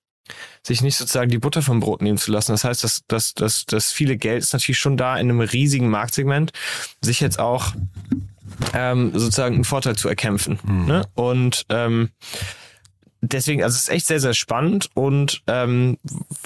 sich 0.63 0.81
nicht 0.83 0.97
sozusagen 0.97 1.31
die 1.31 1.39
Butter 1.39 1.63
vom 1.63 1.81
Brot 1.81 2.03
nehmen 2.03 2.19
zu 2.19 2.33
lassen. 2.33 2.53
Das 2.53 2.65
heißt, 2.65 2.83
dass 2.83 3.03
dass 3.07 3.35
dass 3.35 3.67
das 3.67 3.93
viele 3.93 4.17
Geld 4.17 4.43
ist 4.43 4.53
natürlich 4.53 4.79
schon 4.79 4.97
da 4.97 5.17
in 5.17 5.31
einem 5.31 5.41
riesigen 5.41 5.91
Marktsegment, 5.91 6.53
sich 7.01 7.21
jetzt 7.21 7.39
auch 7.39 7.75
ähm, 8.73 9.13
sozusagen 9.13 9.55
einen 9.55 9.65
Vorteil 9.65 9.97
zu 9.97 10.09
erkämpfen. 10.09 10.59
Mhm. 10.65 10.87
Ne? 10.87 11.07
Und 11.15 11.67
ähm, 11.69 12.11
deswegen, 13.21 13.63
also 13.63 13.75
es 13.75 13.83
ist 13.83 13.89
echt 13.89 14.07
sehr, 14.07 14.21
sehr 14.21 14.35
spannend 14.35 14.91
und 14.95 15.43
ähm, 15.47 15.99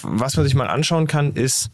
was 0.03 0.37
man 0.37 0.45
sich 0.45 0.55
mal 0.55 0.69
anschauen 0.69 1.07
kann, 1.07 1.33
ist, 1.33 1.71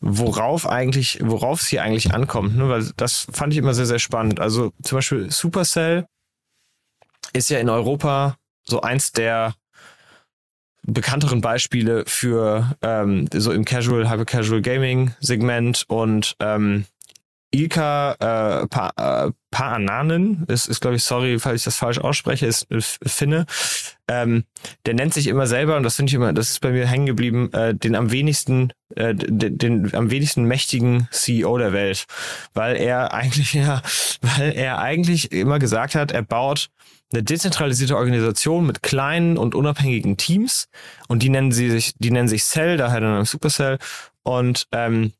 worauf 0.00 0.68
eigentlich, 0.68 1.20
worauf 1.22 1.60
es 1.60 1.68
hier 1.68 1.82
eigentlich 1.82 2.12
ankommt, 2.12 2.56
ne? 2.56 2.68
weil 2.68 2.90
das 2.96 3.26
fand 3.32 3.52
ich 3.52 3.58
immer 3.58 3.74
sehr, 3.74 3.86
sehr 3.86 4.00
spannend. 4.00 4.40
Also 4.40 4.72
zum 4.82 4.98
Beispiel 4.98 5.30
Supercell 5.30 6.06
ist 7.32 7.50
ja 7.50 7.58
in 7.58 7.68
Europa 7.68 8.36
so 8.64 8.80
eins 8.80 9.12
der 9.12 9.54
bekannteren 10.84 11.40
Beispiele 11.40 12.04
für 12.06 12.76
ähm, 12.82 13.28
so 13.32 13.52
im 13.52 13.64
Casual, 13.64 14.10
Hyper 14.10 14.24
Casual 14.24 14.62
Gaming 14.62 15.14
Segment 15.20 15.84
und 15.88 16.36
ähm, 16.40 16.86
Ilka 17.52 18.12
äh, 18.14 18.66
pa, 18.66 19.26
äh, 19.26 19.32
Paananen, 19.50 20.44
ist, 20.48 20.68
ist 20.68 20.80
glaube 20.80 20.96
ich, 20.96 21.04
sorry, 21.04 21.38
falls 21.38 21.60
ich 21.60 21.64
das 21.64 21.76
falsch 21.76 21.98
ausspreche, 21.98 22.46
ist 22.46 22.70
äh, 22.70 22.80
Finne. 22.80 23.44
Ähm, 24.08 24.44
der 24.86 24.94
nennt 24.94 25.12
sich 25.12 25.26
immer 25.26 25.46
selber, 25.46 25.76
und 25.76 25.82
das 25.82 25.96
finde 25.96 26.10
ich 26.10 26.14
immer, 26.14 26.32
das 26.32 26.50
ist 26.50 26.60
bei 26.60 26.70
mir 26.70 26.86
hängen 26.86 27.06
geblieben, 27.06 27.52
äh, 27.52 27.74
den 27.74 27.94
am 27.94 28.10
wenigsten, 28.10 28.72
äh, 28.96 29.14
den, 29.14 29.58
den 29.58 29.94
am 29.94 30.10
wenigsten 30.10 30.44
mächtigen 30.44 31.08
CEO 31.10 31.58
der 31.58 31.74
Welt. 31.74 32.06
Weil 32.54 32.76
er 32.76 33.12
eigentlich, 33.14 33.52
ja, 33.52 33.82
weil 34.22 34.52
er 34.52 34.78
eigentlich 34.78 35.30
immer 35.30 35.58
gesagt 35.58 35.94
hat, 35.94 36.10
er 36.10 36.22
baut 36.22 36.70
eine 37.12 37.22
dezentralisierte 37.22 37.96
Organisation 37.96 38.66
mit 38.66 38.82
kleinen 38.82 39.36
und 39.36 39.54
unabhängigen 39.54 40.16
Teams. 40.16 40.68
Und 41.08 41.22
die 41.22 41.28
nennen 41.28 41.52
sie 41.52 41.70
sich, 41.70 41.94
die 41.98 42.10
nennen 42.10 42.28
sich 42.28 42.44
Cell, 42.44 42.76
daher 42.76 43.00
dann 43.00 43.24
Supercell. 43.24 43.78
Und 44.22 44.66
ähm, 44.72 45.12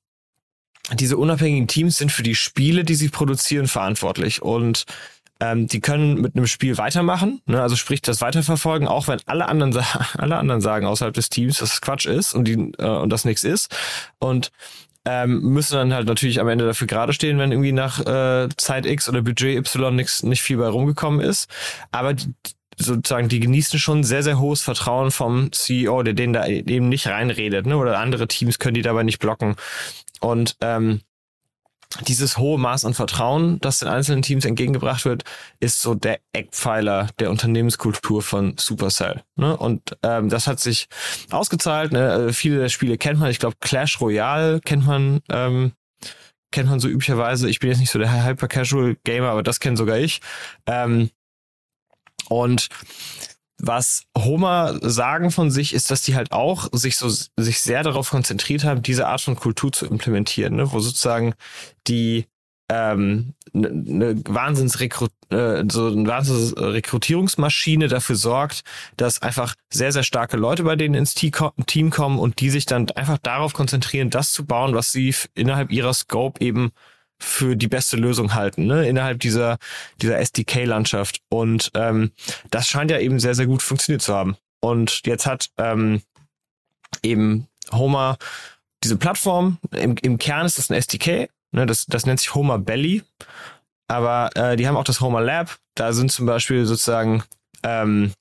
diese 0.93 1.17
unabhängigen 1.17 1.69
Teams 1.69 1.97
sind 1.97 2.11
für 2.11 2.23
die 2.23 2.35
Spiele, 2.35 2.85
die 2.85 2.95
sie 2.95 3.09
produzieren, 3.09 3.69
verantwortlich. 3.69 4.43
Und 4.43 4.85
ähm, 5.41 5.67
die 5.67 5.81
können 5.81 6.21
mit 6.21 6.37
einem 6.37 6.47
Spiel 6.47 6.79
weitermachen, 6.79 7.41
ne? 7.47 7.61
also 7.61 7.75
sprich 7.75 8.01
das 8.01 8.21
weiterverfolgen, 8.21 8.87
auch 8.87 9.09
wenn 9.09 9.21
alle 9.27 9.49
anderen 9.49 9.77
alle 10.17 10.37
anderen 10.37 10.61
sagen 10.61 10.87
außerhalb 10.87 11.15
des 11.15 11.31
Teams, 11.31 11.59
dass 11.59 11.75
es 11.75 11.81
Quatsch 11.81 12.07
ist 12.07 12.35
und 12.35 12.45
die 12.45 12.73
äh, 12.79 12.87
und 12.87 13.11
das 13.11 13.25
nichts 13.25 13.43
ist. 13.43 13.75
Und 14.19 14.53
ähm, 15.05 15.41
müssen 15.41 15.75
dann 15.75 15.95
halt 15.95 16.07
natürlich 16.07 16.41
am 16.41 16.49
Ende 16.49 16.67
dafür 16.67 16.87
gerade 16.87 17.13
stehen, 17.13 17.39
wenn 17.39 17.53
irgendwie 17.53 17.73
nach 17.73 18.01
äh, 18.01 18.49
Zeit 18.57 18.87
X 18.87 19.09
oder 19.09 19.23
Budget 19.23 19.59
Y 19.59 19.97
nix, 19.97 20.23
nicht 20.23 20.43
viel 20.43 20.59
bei 20.59 20.69
rumgekommen 20.69 21.21
ist. 21.21 21.51
Aber 21.91 22.15
die, 22.15 22.35
sozusagen, 22.77 23.29
die 23.29 23.41
genießen 23.41 23.79
schon 23.79 24.05
sehr, 24.05 24.23
sehr 24.23 24.39
hohes 24.39 24.63
Vertrauen 24.63 25.11
vom 25.11 25.51
CEO, 25.53 26.03
der 26.03 26.15
denen 26.15 26.33
da 26.33 26.47
eben 26.47 26.89
nicht 26.89 27.07
reinredet, 27.09 27.67
ne? 27.67 27.77
Oder 27.77 27.99
andere 27.99 28.29
Teams 28.29 28.59
können 28.59 28.75
die 28.75 28.83
dabei 28.83 29.03
nicht 29.03 29.19
blocken. 29.19 29.57
Und 30.21 30.57
ähm, 30.61 31.01
dieses 32.01 32.39
hohe 32.39 32.59
Maß 32.59 32.85
an 32.85 32.95
Vertrauen, 32.95 33.59
das 33.61 33.81
den 33.81 33.89
einzelnen 33.89 34.23
Teams 34.23 34.45
entgegengebracht 34.45 35.05
wird, 35.05 35.25
ist 35.61 35.81
so 35.81 35.95
der 35.95 36.21
Eckpfeiler 36.33 37.09
der 37.19 37.31
Unternehmenskultur 37.31 38.23
von 38.23 38.55
Supercell. 38.59 39.23
Ne? 39.37 39.57
Und 39.57 39.97
ähm, 40.03 40.29
das 40.29 40.47
hat 40.47 40.61
sich 40.61 40.89
ausgezahlt. 41.31 41.93
Ne? 41.93 42.11
Also 42.11 42.33
viele 42.33 42.59
der 42.59 42.69
Spiele 42.69 42.99
kennt 42.99 43.21
man. 43.21 43.31
Ich 43.31 43.39
glaube, 43.39 43.57
Clash 43.61 44.01
Royale 44.01 44.61
kennt 44.61 44.87
man, 44.87 45.21
ähm, 45.31 45.73
kennt 46.51 46.69
man 46.69 46.81
so 46.81 46.89
üblicherweise. 46.89 47.49
Ich 47.49 47.61
bin 47.61 47.71
jetzt 47.71 47.81
nicht 47.81 47.91
so 47.91 47.99
der 47.99 48.25
Hyper-Casual-Gamer, 48.25 49.29
aber 49.29 49.43
das 49.43 49.61
kenne 49.61 49.77
sogar 49.77 49.99
ich. 49.99 50.21
Ähm, 50.67 51.11
und 52.29 52.69
was 53.63 54.03
Homer 54.19 54.79
sagen 54.83 55.31
von 55.31 55.51
sich 55.51 55.73
ist, 55.73 55.91
dass 55.91 56.03
die 56.03 56.17
halt 56.17 56.33
auch 56.33 56.69
sich 56.73 56.97
so 56.97 57.09
sich 57.09 57.61
sehr 57.61 57.85
darauf 57.85 58.11
konzentriert 58.11 58.65
haben, 58.65 58.83
diese 58.83 59.07
Art 59.07 59.21
von 59.21 59.37
Kultur 59.37 59.73
zu 59.73 59.87
implementieren, 59.87 60.57
ne? 60.57 60.73
wo 60.73 60.81
sozusagen 60.81 61.35
die 61.87 62.27
ähm, 62.69 63.35
eine 63.55 63.71
ne 63.71 64.23
Wahnsinnsrekrut 64.27 65.13
äh, 65.31 65.63
so 65.71 65.87
eine 65.87 66.09
Wahnsinnsrekrutierungsmaschine 66.09 67.87
dafür 67.87 68.17
sorgt, 68.17 68.63
dass 68.97 69.23
einfach 69.23 69.55
sehr 69.73 69.93
sehr 69.93 70.03
starke 70.03 70.37
Leute 70.37 70.65
bei 70.65 70.75
denen 70.75 70.95
ins 70.95 71.15
Team 71.15 71.91
kommen 71.91 72.19
und 72.19 72.41
die 72.41 72.51
sich 72.51 72.67
dann 72.67 72.91
einfach 72.91 73.19
darauf 73.19 73.53
konzentrieren, 73.53 74.11
das 74.11 74.33
zu 74.33 74.45
bauen, 74.45 74.75
was 74.75 74.91
sie 74.91 75.15
innerhalb 75.35 75.71
ihrer 75.71 75.95
Scope 75.95 76.45
eben 76.45 76.73
für 77.23 77.57
die 77.57 77.69
beste 77.69 77.97
Lösung 77.97 78.35
halten, 78.35 78.67
ne? 78.67 78.89
innerhalb 78.89 79.21
dieser, 79.21 79.59
dieser 80.01 80.19
SDK-Landschaft. 80.19 81.21
Und 81.29 81.71
ähm, 81.75 82.13
das 82.51 82.69
scheint 82.69 82.91
ja 82.91 82.99
eben 82.99 83.21
sehr, 83.21 83.35
sehr 83.35 83.47
gut 83.47 83.63
funktioniert 83.63 84.03
zu 84.03 84.15
haben. 84.15 84.37
Und 84.61 85.03
jetzt 85.07 85.27
hat 85.27 85.51
ähm, 85.59 86.03
eben 87.03 87.49
Homer 87.73 88.17
diese 88.83 88.97
Plattform, 88.97 89.59
im, 89.71 89.97
im 90.03 90.19
Kern 90.19 90.47
ist 90.47 90.59
das 90.59 90.71
ein 90.71 90.75
SDK, 90.75 91.29
ne? 91.53 91.67
das, 91.67 91.87
das 91.87 92.07
nennt 92.07 92.19
sich 92.19 92.35
Homer 92.35 92.59
Belly, 92.59 93.03
aber 93.87 94.31
äh, 94.35 94.57
die 94.57 94.67
haben 94.67 94.77
auch 94.77 94.85
das 94.85 95.01
Homer 95.01 95.21
Lab, 95.21 95.57
da 95.75 95.93
sind 95.93 96.11
zum 96.11 96.27
Beispiel 96.27 96.65
sozusagen 96.65 97.23
ähm, 97.63 98.13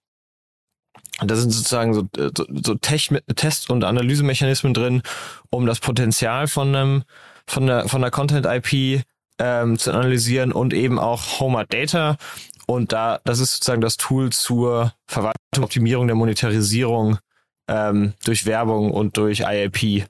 da 1.24 1.36
sind 1.36 1.52
sozusagen 1.52 1.94
so, 1.94 2.08
so, 2.16 2.46
so 2.64 2.76
Test- 2.76 3.70
und 3.70 3.84
Analysemechanismen 3.84 4.74
drin, 4.74 5.04
um 5.50 5.66
das 5.66 5.80
Potenzial 5.80 6.48
von 6.48 6.76
einem 6.76 7.04
von 7.52 7.68
der, 7.68 7.88
von 7.88 8.02
der 8.02 8.12
Content-IP 8.12 9.04
ähm, 9.38 9.78
zu 9.78 9.92
analysieren 9.92 10.52
und 10.52 10.74
eben 10.74 11.00
auch 11.00 11.40
Homer 11.40 11.66
Data. 11.66 12.18
Und 12.66 12.94
da, 12.94 13.20
das 13.26 13.40
ist 13.40 13.56
sozusagen 13.56 13.82
das 13.82 13.98
Tool 13.98 14.32
zur 14.32 14.94
Verwaltung, 15.08 15.64
Optimierung 15.64 16.08
der 16.08 16.16
Monetarisierung 16.16 17.18
ähm, 17.68 18.14
durch 18.24 18.46
Werbung 18.46 18.92
und 18.92 19.18
durch 19.18 19.42
IAP 19.42 20.08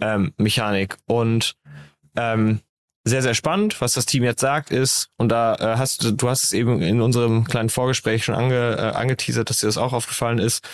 ähm. 0.00 0.32
Und 1.06 1.54
ähm, 2.16 2.60
sehr, 3.04 3.22
sehr 3.22 3.34
spannend, 3.34 3.80
was 3.80 3.94
das 3.94 4.06
Team 4.06 4.24
jetzt 4.24 4.40
sagt, 4.40 4.70
ist, 4.70 5.08
und 5.16 5.30
da 5.30 5.54
äh, 5.54 5.78
hast 5.78 6.04
du, 6.04 6.12
du 6.12 6.28
hast 6.28 6.44
es 6.44 6.52
eben 6.52 6.82
in 6.82 7.00
unserem 7.00 7.44
kleinen 7.44 7.70
Vorgespräch 7.70 8.24
schon 8.24 8.34
ange, 8.34 8.76
äh, 8.76 8.96
angeteasert, 8.96 9.48
dass 9.48 9.60
dir 9.60 9.66
das 9.66 9.78
auch 9.78 9.92
aufgefallen 9.92 10.38
ist, 10.38 10.68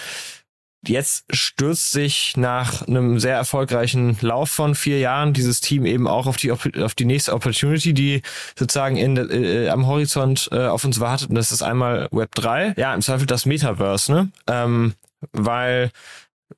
Jetzt 0.87 1.25
stürzt 1.31 1.93
sich 1.93 2.37
nach 2.37 2.87
einem 2.89 3.21
sehr 3.21 3.37
erfolgreichen 3.37 4.17
Lauf 4.21 4.51
von 4.51 4.75
vier 4.75 4.99
Jahren 4.99 5.33
dieses 5.33 5.61
Team 5.61 5.87
eben 5.87 6.09
auch 6.09 6.27
auf 6.27 6.37
die 6.37 6.51
auf 6.51 6.95
die 6.95 7.05
nächste 7.05 7.35
Opportunity, 7.35 7.95
die 7.95 8.23
sozusagen 8.59 8.97
in, 8.97 9.17
äh, 9.17 9.69
am 9.69 9.87
Horizont 9.87 10.49
äh, 10.51 10.67
auf 10.67 10.85
uns 10.85 10.99
wartet. 10.99 11.29
Und 11.29 11.37
das 11.37 11.53
ist 11.53 11.63
einmal 11.63 12.09
Web 12.11 12.35
3. 12.35 12.75
Ja, 12.77 12.95
im 12.95 13.01
Zweifel 13.01 13.27
das 13.27 13.47
Metaverse, 13.47 14.13
ne? 14.13 14.33
Ähm, 14.49 14.95
weil 15.33 15.93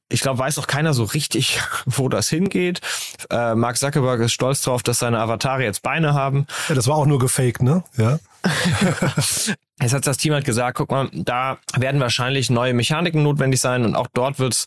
ich 0.09 0.21
glaube, 0.21 0.38
weiß 0.38 0.59
auch 0.59 0.66
keiner 0.66 0.95
so 0.95 1.04
richtig, 1.04 1.61
wo 1.87 2.09
das 2.09 2.28
hingeht. 2.28 2.81
Äh, 3.31 3.54
Mark 3.54 3.76
Zuckerberg 3.76 4.21
ist 4.21 4.33
stolz 4.33 4.62
darauf, 4.62 4.83
dass 4.83 5.00
seine 5.00 5.19
Avatare 5.19 5.64
jetzt 5.64 5.83
Beine 5.83 6.14
haben. 6.14 6.47
Ja, 6.69 6.75
das 6.75 6.87
war 6.87 6.97
auch 6.97 7.07
nur 7.07 7.19
gefaked, 7.19 7.62
ne? 7.62 7.85
Ja. 7.97 8.19
Jetzt 9.81 9.93
hat 9.93 10.07
das 10.07 10.19
Team 10.19 10.33
halt 10.33 10.45
gesagt, 10.45 10.76
guck 10.76 10.90
mal, 10.90 11.09
da 11.12 11.59
werden 11.76 12.00
wahrscheinlich 12.00 12.49
neue 12.49 12.75
Mechaniken 12.75 13.23
notwendig 13.23 13.61
sein 13.61 13.85
und 13.85 13.97
auch 13.97 14.07
dort 14.12 14.38
wird 14.38 14.66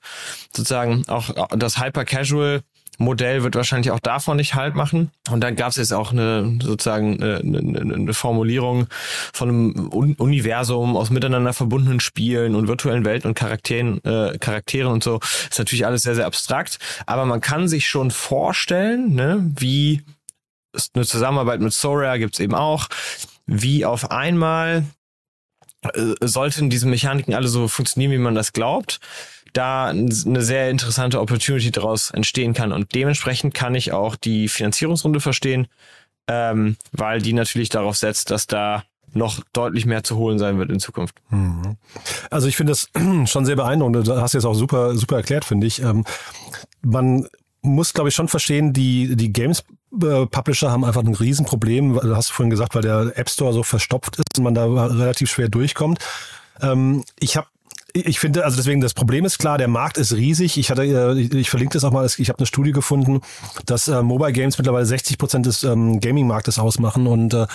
sozusagen 0.53 1.07
auch 1.07 1.29
das 1.55 1.79
Hyper-Casual 1.79 2.61
Modell 2.97 3.43
wird 3.43 3.55
wahrscheinlich 3.55 3.91
auch 3.91 3.99
davon 3.99 4.37
nicht 4.37 4.55
halt 4.55 4.75
machen. 4.75 5.11
Und 5.29 5.41
dann 5.41 5.55
gab 5.55 5.69
es 5.69 5.75
jetzt 5.75 5.93
auch 5.93 6.11
eine 6.11 6.57
sozusagen 6.61 7.21
eine, 7.21 7.37
eine, 7.37 7.93
eine 7.93 8.13
Formulierung 8.13 8.87
von 9.33 9.49
einem 9.49 9.87
Universum 10.17 10.97
aus 10.97 11.11
miteinander 11.11 11.53
verbundenen 11.53 11.99
Spielen 11.99 12.55
und 12.55 12.67
virtuellen 12.67 13.05
Welten 13.05 13.29
und 13.29 13.35
Charakteren, 13.35 14.03
äh, 14.03 14.37
Charakteren 14.39 14.91
und 14.91 15.03
so. 15.03 15.19
Ist 15.49 15.59
natürlich 15.59 15.85
alles 15.85 16.01
sehr, 16.01 16.15
sehr 16.15 16.25
abstrakt. 16.25 16.79
Aber 17.05 17.25
man 17.25 17.39
kann 17.39 17.67
sich 17.67 17.87
schon 17.87 18.09
vorstellen, 18.09 19.13
ne, 19.13 19.51
wie 19.55 20.01
eine 20.93 21.05
Zusammenarbeit 21.05 21.61
mit 21.61 21.73
Sorare 21.73 22.17
gibt's 22.17 22.39
eben 22.39 22.55
auch. 22.55 22.87
Wie 23.47 23.85
auf 23.85 24.11
einmal 24.11 24.83
äh, 25.81 26.15
sollten 26.21 26.69
diese 26.69 26.87
Mechaniken 26.87 27.33
alle 27.33 27.47
so 27.47 27.67
funktionieren, 27.67 28.11
wie 28.11 28.17
man 28.17 28.35
das 28.35 28.53
glaubt, 28.53 28.99
da 29.53 29.87
eine 29.87 30.41
sehr 30.41 30.69
interessante 30.69 31.19
Opportunity 31.19 31.71
daraus 31.71 32.11
entstehen 32.11 32.53
kann. 32.53 32.71
Und 32.71 32.93
dementsprechend 32.93 33.53
kann 33.53 33.73
ich 33.73 33.91
auch 33.91 34.15
die 34.15 34.49
Finanzierungsrunde 34.49 35.19
verstehen, 35.19 35.67
ähm, 36.27 36.77
weil 36.91 37.21
die 37.21 37.33
natürlich 37.33 37.69
darauf 37.69 37.97
setzt, 37.97 38.29
dass 38.29 38.47
da 38.47 38.83
noch 39.13 39.39
deutlich 39.53 39.85
mehr 39.85 40.03
zu 40.03 40.17
holen 40.17 40.37
sein 40.37 40.59
wird 40.59 40.69
in 40.69 40.79
Zukunft. 40.79 41.15
Mhm. 41.29 41.77
Also 42.29 42.47
ich 42.47 42.57
finde 42.57 42.71
das 42.71 42.89
schon 43.31 43.45
sehr 43.45 43.55
beeindruckend. 43.55 44.07
Du 44.07 44.21
hast 44.21 44.33
jetzt 44.33 44.45
auch 44.45 44.53
super, 44.53 44.95
super 44.95 45.17
erklärt, 45.17 45.45
finde 45.45 45.65
ich. 45.65 45.81
Ähm, 45.81 46.03
man 46.81 47.27
muss, 47.61 47.93
glaube 47.93 48.09
ich, 48.09 48.15
schon 48.15 48.27
verstehen, 48.27 48.73
die, 48.73 49.15
die 49.15 49.33
Games 49.33 49.63
Publisher 49.97 50.71
haben 50.71 50.85
einfach 50.85 51.03
ein 51.03 51.13
Riesenproblem, 51.13 51.99
du 52.01 52.15
hast 52.15 52.29
vorhin 52.29 52.49
gesagt, 52.49 52.75
weil 52.75 52.81
der 52.81 53.17
App 53.17 53.29
Store 53.29 53.53
so 53.53 53.63
verstopft 53.63 54.17
ist 54.17 54.37
und 54.37 54.43
man 54.43 54.53
da 54.53 54.65
relativ 54.65 55.29
schwer 55.29 55.49
durchkommt. 55.49 55.99
Ähm, 56.61 57.03
ich 57.19 57.37
habe 57.37 57.47
ich 58.05 58.19
finde, 58.19 58.45
also 58.45 58.57
deswegen, 58.57 58.81
das 58.81 58.93
Problem 58.93 59.25
ist 59.25 59.37
klar, 59.37 59.57
der 59.57 59.67
Markt 59.67 59.97
ist 59.97 60.13
riesig. 60.13 60.57
Ich 60.57 60.69
hatte, 60.69 60.83
äh, 60.83 61.19
ich 61.19 61.49
verlinke 61.49 61.73
das 61.73 61.83
auch 61.83 61.91
mal, 61.91 62.05
ich 62.05 62.29
habe 62.29 62.39
eine 62.39 62.45
Studie 62.45 62.71
gefunden, 62.71 63.21
dass 63.65 63.87
äh, 63.87 64.01
Mobile 64.01 64.31
Games 64.33 64.57
mittlerweile 64.57 64.85
60 64.85 65.17
Prozent 65.17 65.45
des 65.45 65.63
ähm, 65.63 65.99
Gaming-Marktes 65.99 66.59
ausmachen 66.59 67.07
und 67.07 67.33
äh, 67.33 67.47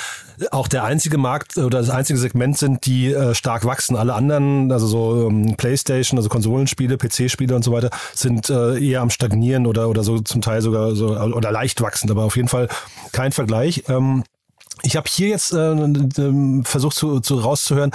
auch 0.50 0.68
der 0.68 0.84
einzige 0.84 1.18
Markt 1.18 1.56
oder 1.56 1.78
das 1.78 1.90
einzige 1.90 2.18
Segment 2.18 2.58
sind, 2.58 2.86
die 2.86 3.12
äh, 3.12 3.34
stark 3.34 3.64
wachsen. 3.64 3.96
Alle 3.96 4.14
anderen, 4.14 4.72
also 4.72 4.86
so 4.86 5.28
ähm, 5.28 5.56
Playstation, 5.56 6.18
also 6.18 6.28
Konsolenspiele, 6.28 6.96
PC-Spiele 6.96 7.54
und 7.54 7.62
so 7.62 7.72
weiter, 7.72 7.90
sind 8.14 8.50
äh, 8.50 8.78
eher 8.78 9.00
am 9.00 9.10
Stagnieren 9.10 9.66
oder, 9.66 9.88
oder 9.88 10.02
so 10.02 10.20
zum 10.20 10.40
Teil 10.40 10.62
sogar 10.62 10.94
so 10.94 11.16
oder 11.16 11.52
leicht 11.52 11.80
wachsend, 11.80 12.10
aber 12.10 12.24
auf 12.24 12.36
jeden 12.36 12.48
Fall 12.48 12.68
kein 13.12 13.32
Vergleich. 13.32 13.84
Ähm, 13.88 14.24
ich 14.82 14.96
habe 14.96 15.08
hier 15.08 15.28
jetzt 15.28 15.52
äh, 15.52 16.62
versucht 16.64 16.96
zu, 16.96 17.20
zu 17.20 17.36
rauszuhören, 17.38 17.92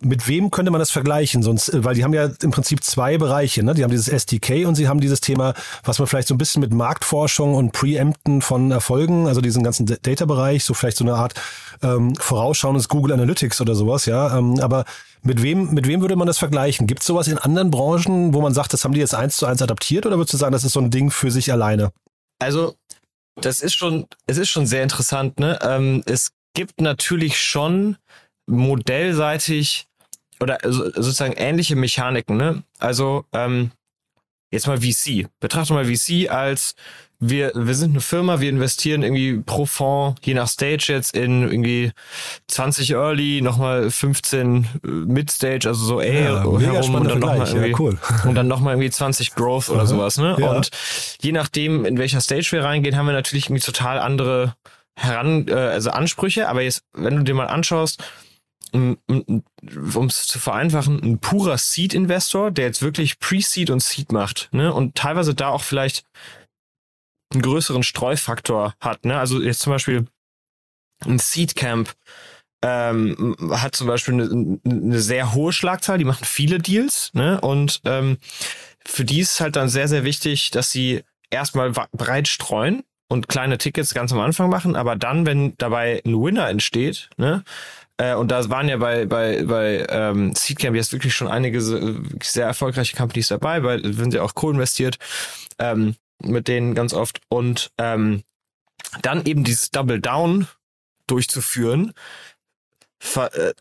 mit 0.00 0.28
wem 0.28 0.50
könnte 0.50 0.70
man 0.70 0.78
das 0.78 0.90
vergleichen? 0.90 1.42
Sonst, 1.42 1.68
äh, 1.68 1.84
weil 1.84 1.94
die 1.94 2.04
haben 2.04 2.14
ja 2.14 2.28
im 2.42 2.50
Prinzip 2.50 2.82
zwei 2.84 3.18
Bereiche. 3.18 3.62
Ne? 3.62 3.74
Die 3.74 3.82
haben 3.82 3.90
dieses 3.90 4.08
SDK 4.08 4.66
und 4.66 4.74
sie 4.74 4.88
haben 4.88 5.00
dieses 5.00 5.20
Thema, 5.20 5.54
was 5.82 5.98
man 5.98 6.08
vielleicht 6.08 6.28
so 6.28 6.34
ein 6.34 6.38
bisschen 6.38 6.60
mit 6.60 6.72
Marktforschung 6.72 7.54
und 7.54 7.72
Preempten 7.72 8.42
von 8.42 8.70
Erfolgen, 8.70 9.26
also 9.26 9.40
diesen 9.40 9.62
ganzen 9.62 9.86
Data-Bereich, 9.86 10.64
so 10.64 10.74
vielleicht 10.74 10.96
so 10.96 11.04
eine 11.04 11.14
Art 11.14 11.34
ähm, 11.82 12.14
vorausschauendes 12.16 12.88
Google 12.88 13.12
Analytics 13.12 13.60
oder 13.60 13.74
sowas, 13.74 14.06
ja. 14.06 14.36
Ähm, 14.36 14.58
aber 14.60 14.84
mit 15.22 15.42
wem, 15.42 15.72
mit 15.72 15.86
wem 15.86 16.00
würde 16.00 16.16
man 16.16 16.26
das 16.26 16.38
vergleichen? 16.38 16.86
Gibt 16.86 17.00
es 17.00 17.06
sowas 17.06 17.28
in 17.28 17.38
anderen 17.38 17.70
Branchen, 17.70 18.34
wo 18.34 18.40
man 18.40 18.52
sagt, 18.52 18.72
das 18.72 18.84
haben 18.84 18.92
die 18.92 19.00
jetzt 19.00 19.14
eins 19.14 19.36
zu 19.36 19.46
eins 19.46 19.62
adaptiert 19.62 20.06
oder 20.06 20.18
würdest 20.18 20.34
du 20.34 20.38
sagen, 20.38 20.52
das 20.52 20.64
ist 20.64 20.72
so 20.72 20.80
ein 20.80 20.90
Ding 20.90 21.10
für 21.10 21.30
sich 21.30 21.50
alleine? 21.50 21.92
Also, 22.38 22.74
das 23.40 23.60
ist 23.60 23.74
schon, 23.74 24.06
es 24.26 24.38
ist 24.38 24.50
schon 24.50 24.66
sehr 24.66 24.82
interessant, 24.82 25.40
ne? 25.40 25.58
Ähm, 25.62 26.02
es 26.06 26.32
gibt 26.54 26.80
natürlich 26.80 27.40
schon 27.40 27.96
modellseitig 28.46 29.86
oder 30.40 30.58
sozusagen 30.64 31.34
ähnliche 31.34 31.76
Mechaniken, 31.76 32.36
ne? 32.36 32.62
Also 32.78 33.24
ähm, 33.32 33.70
jetzt 34.50 34.66
mal 34.66 34.80
VC. 34.80 35.28
Betrachte 35.40 35.74
mal 35.74 35.84
VC 35.84 36.30
als 36.30 36.74
wir, 37.20 37.52
wir 37.54 37.74
sind 37.74 37.92
eine 37.92 38.00
Firma, 38.00 38.40
wir 38.40 38.50
investieren 38.50 39.02
irgendwie 39.02 39.38
pro 39.38 39.66
Fonds, 39.66 40.20
je 40.24 40.34
nach 40.34 40.48
Stage 40.48 40.86
jetzt 40.88 41.16
in 41.16 41.42
irgendwie 41.42 41.92
20 42.48 42.90
Early, 42.90 43.40
nochmal 43.40 43.90
15 43.90 44.64
äh, 44.64 44.86
Mid-Stage, 44.86 45.68
also 45.68 45.84
so 45.84 46.00
ey 46.00 46.24
ja, 46.24 46.42
herum 46.42 46.54
und 46.94 47.08
dann 47.08 47.20
nochmal 47.20 47.48
irgendwie, 47.48 47.70
ja, 47.70 47.78
cool. 47.78 47.98
und 48.24 48.34
dann 48.34 48.48
nochmal 48.48 48.74
irgendwie 48.74 48.90
20 48.90 49.34
Growth 49.34 49.70
oder 49.70 49.86
sowas, 49.86 50.18
ne? 50.18 50.36
Ja. 50.38 50.50
Und 50.50 50.70
je 51.20 51.32
nachdem, 51.32 51.84
in 51.84 51.98
welcher 51.98 52.20
Stage 52.20 52.48
wir 52.52 52.64
reingehen, 52.64 52.96
haben 52.96 53.06
wir 53.06 53.12
natürlich 53.12 53.46
irgendwie 53.46 53.62
total 53.62 53.98
andere 53.98 54.54
heran, 54.96 55.48
äh, 55.48 55.54
also 55.54 55.90
Ansprüche, 55.90 56.48
aber 56.48 56.62
jetzt, 56.62 56.82
wenn 56.92 57.16
du 57.16 57.22
dir 57.22 57.34
mal 57.34 57.46
anschaust, 57.46 58.02
um 58.72 60.06
es 60.06 60.26
zu 60.26 60.38
vereinfachen, 60.38 61.02
ein 61.02 61.18
purer 61.18 61.58
Seed-Investor, 61.58 62.50
der 62.50 62.66
jetzt 62.66 62.82
wirklich 62.82 63.18
Pre-Seed 63.18 63.70
und 63.70 63.82
Seed 63.82 64.12
macht, 64.12 64.48
ne? 64.52 64.72
Und 64.72 64.94
teilweise 64.94 65.34
da 65.34 65.48
auch 65.48 65.62
vielleicht 65.62 66.04
einen 67.32 67.42
größeren 67.42 67.82
Streufaktor 67.82 68.74
hat, 68.80 69.04
ne? 69.04 69.18
Also 69.18 69.40
jetzt 69.40 69.60
zum 69.60 69.72
Beispiel 69.72 70.06
ein 71.04 71.18
Seed 71.18 71.54
Camp 71.56 71.94
ähm, 72.62 73.36
hat 73.50 73.76
zum 73.76 73.86
Beispiel 73.86 74.14
eine, 74.14 74.58
eine 74.64 75.00
sehr 75.00 75.34
hohe 75.34 75.52
Schlagzahl, 75.52 75.98
die 75.98 76.04
machen 76.04 76.24
viele 76.24 76.58
Deals, 76.58 77.10
ne? 77.12 77.40
Und 77.40 77.80
ähm, 77.84 78.18
für 78.86 79.04
die 79.04 79.20
ist 79.20 79.40
halt 79.40 79.56
dann 79.56 79.68
sehr, 79.68 79.88
sehr 79.88 80.04
wichtig, 80.04 80.50
dass 80.50 80.70
sie 80.70 81.02
erstmal 81.30 81.72
breit 81.92 82.28
streuen 82.28 82.84
und 83.08 83.28
kleine 83.28 83.58
Tickets 83.58 83.94
ganz 83.94 84.12
am 84.12 84.20
Anfang 84.20 84.48
machen, 84.50 84.76
aber 84.76 84.96
dann, 84.96 85.26
wenn 85.26 85.54
dabei 85.58 86.02
ein 86.04 86.20
Winner 86.20 86.48
entsteht, 86.48 87.10
ne, 87.16 87.44
äh, 87.96 88.14
und 88.14 88.30
da 88.30 88.48
waren 88.50 88.68
ja 88.68 88.76
bei, 88.76 89.06
bei, 89.06 89.44
bei 89.44 89.86
ähm, 89.88 90.34
Seedcamp 90.34 90.74
jetzt 90.74 90.92
wirklich 90.92 91.14
schon 91.14 91.28
einige 91.28 91.60
sehr 91.60 92.46
erfolgreiche 92.46 92.96
Companies 92.96 93.28
dabei, 93.28 93.62
weil 93.62 93.92
sind 93.92 94.14
ja 94.14 94.22
auch 94.22 94.34
co-investiert 94.34 94.98
ähm, 95.58 95.94
mit 96.22 96.48
denen 96.48 96.74
ganz 96.74 96.92
oft. 96.92 97.20
Und 97.28 97.70
ähm, 97.78 98.22
dann 99.02 99.24
eben 99.26 99.44
dieses 99.44 99.70
Double 99.70 100.00
Down 100.00 100.48
durchzuführen, 101.06 101.92
ver, 102.98 103.34
äh, 103.34 103.54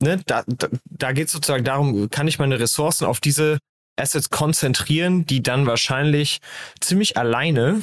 ne, 0.00 0.20
da, 0.26 0.44
da, 0.46 0.68
da 0.84 1.12
geht 1.12 1.26
es 1.26 1.32
sozusagen 1.32 1.64
darum, 1.64 2.08
kann 2.10 2.28
ich 2.28 2.38
meine 2.38 2.60
Ressourcen 2.60 3.04
auf 3.04 3.20
diese 3.20 3.58
Assets 3.96 4.30
konzentrieren, 4.30 5.24
die 5.26 5.42
dann 5.42 5.66
wahrscheinlich 5.66 6.40
ziemlich 6.80 7.16
alleine 7.16 7.80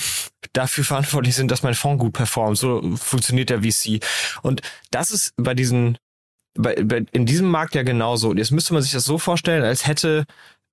dafür 0.53 0.83
verantwortlich 0.83 1.35
sind, 1.35 1.51
dass 1.51 1.63
mein 1.63 1.73
Fonds 1.73 2.01
gut 2.01 2.13
performt. 2.13 2.57
So 2.57 2.95
funktioniert 2.97 3.49
der 3.49 3.61
VC. 3.61 4.03
Und 4.41 4.61
das 4.91 5.11
ist 5.11 5.33
bei 5.37 5.53
diesen, 5.53 5.97
bei, 6.53 6.75
bei, 6.83 7.05
in 7.11 7.25
diesem 7.25 7.47
Markt 7.49 7.75
ja 7.75 7.83
genauso. 7.83 8.33
Jetzt 8.33 8.51
müsste 8.51 8.73
man 8.73 8.83
sich 8.83 8.91
das 8.91 9.05
so 9.05 9.17
vorstellen, 9.17 9.63
als 9.63 9.87
hätte 9.87 10.25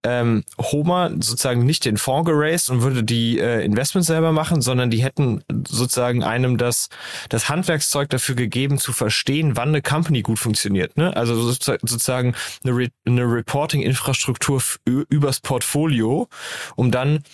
ähm, 0.04 0.44
Homer 0.60 1.10
sozusagen 1.14 1.64
nicht 1.64 1.84
den 1.84 1.96
Fonds 1.96 2.28
geraced 2.28 2.70
und 2.70 2.82
würde 2.82 3.02
die 3.02 3.38
äh, 3.38 3.64
Investments 3.64 4.06
selber 4.06 4.32
machen, 4.32 4.62
sondern 4.62 4.90
die 4.90 5.02
hätten 5.02 5.42
sozusagen 5.66 6.22
einem 6.22 6.56
das, 6.56 6.88
das 7.28 7.48
Handwerkszeug 7.48 8.08
dafür 8.08 8.34
gegeben, 8.36 8.78
zu 8.78 8.92
verstehen, 8.92 9.56
wann 9.56 9.68
eine 9.68 9.82
Company 9.82 10.22
gut 10.22 10.38
funktioniert. 10.38 10.96
Ne? 10.96 11.16
Also 11.16 11.40
sozusagen 11.40 12.34
eine, 12.64 12.76
Re 12.76 12.88
eine 13.06 13.24
Reporting-Infrastruktur 13.24 14.62
übers 14.84 15.40
Portfolio, 15.40 16.28
um 16.76 16.90
dann 16.90 17.24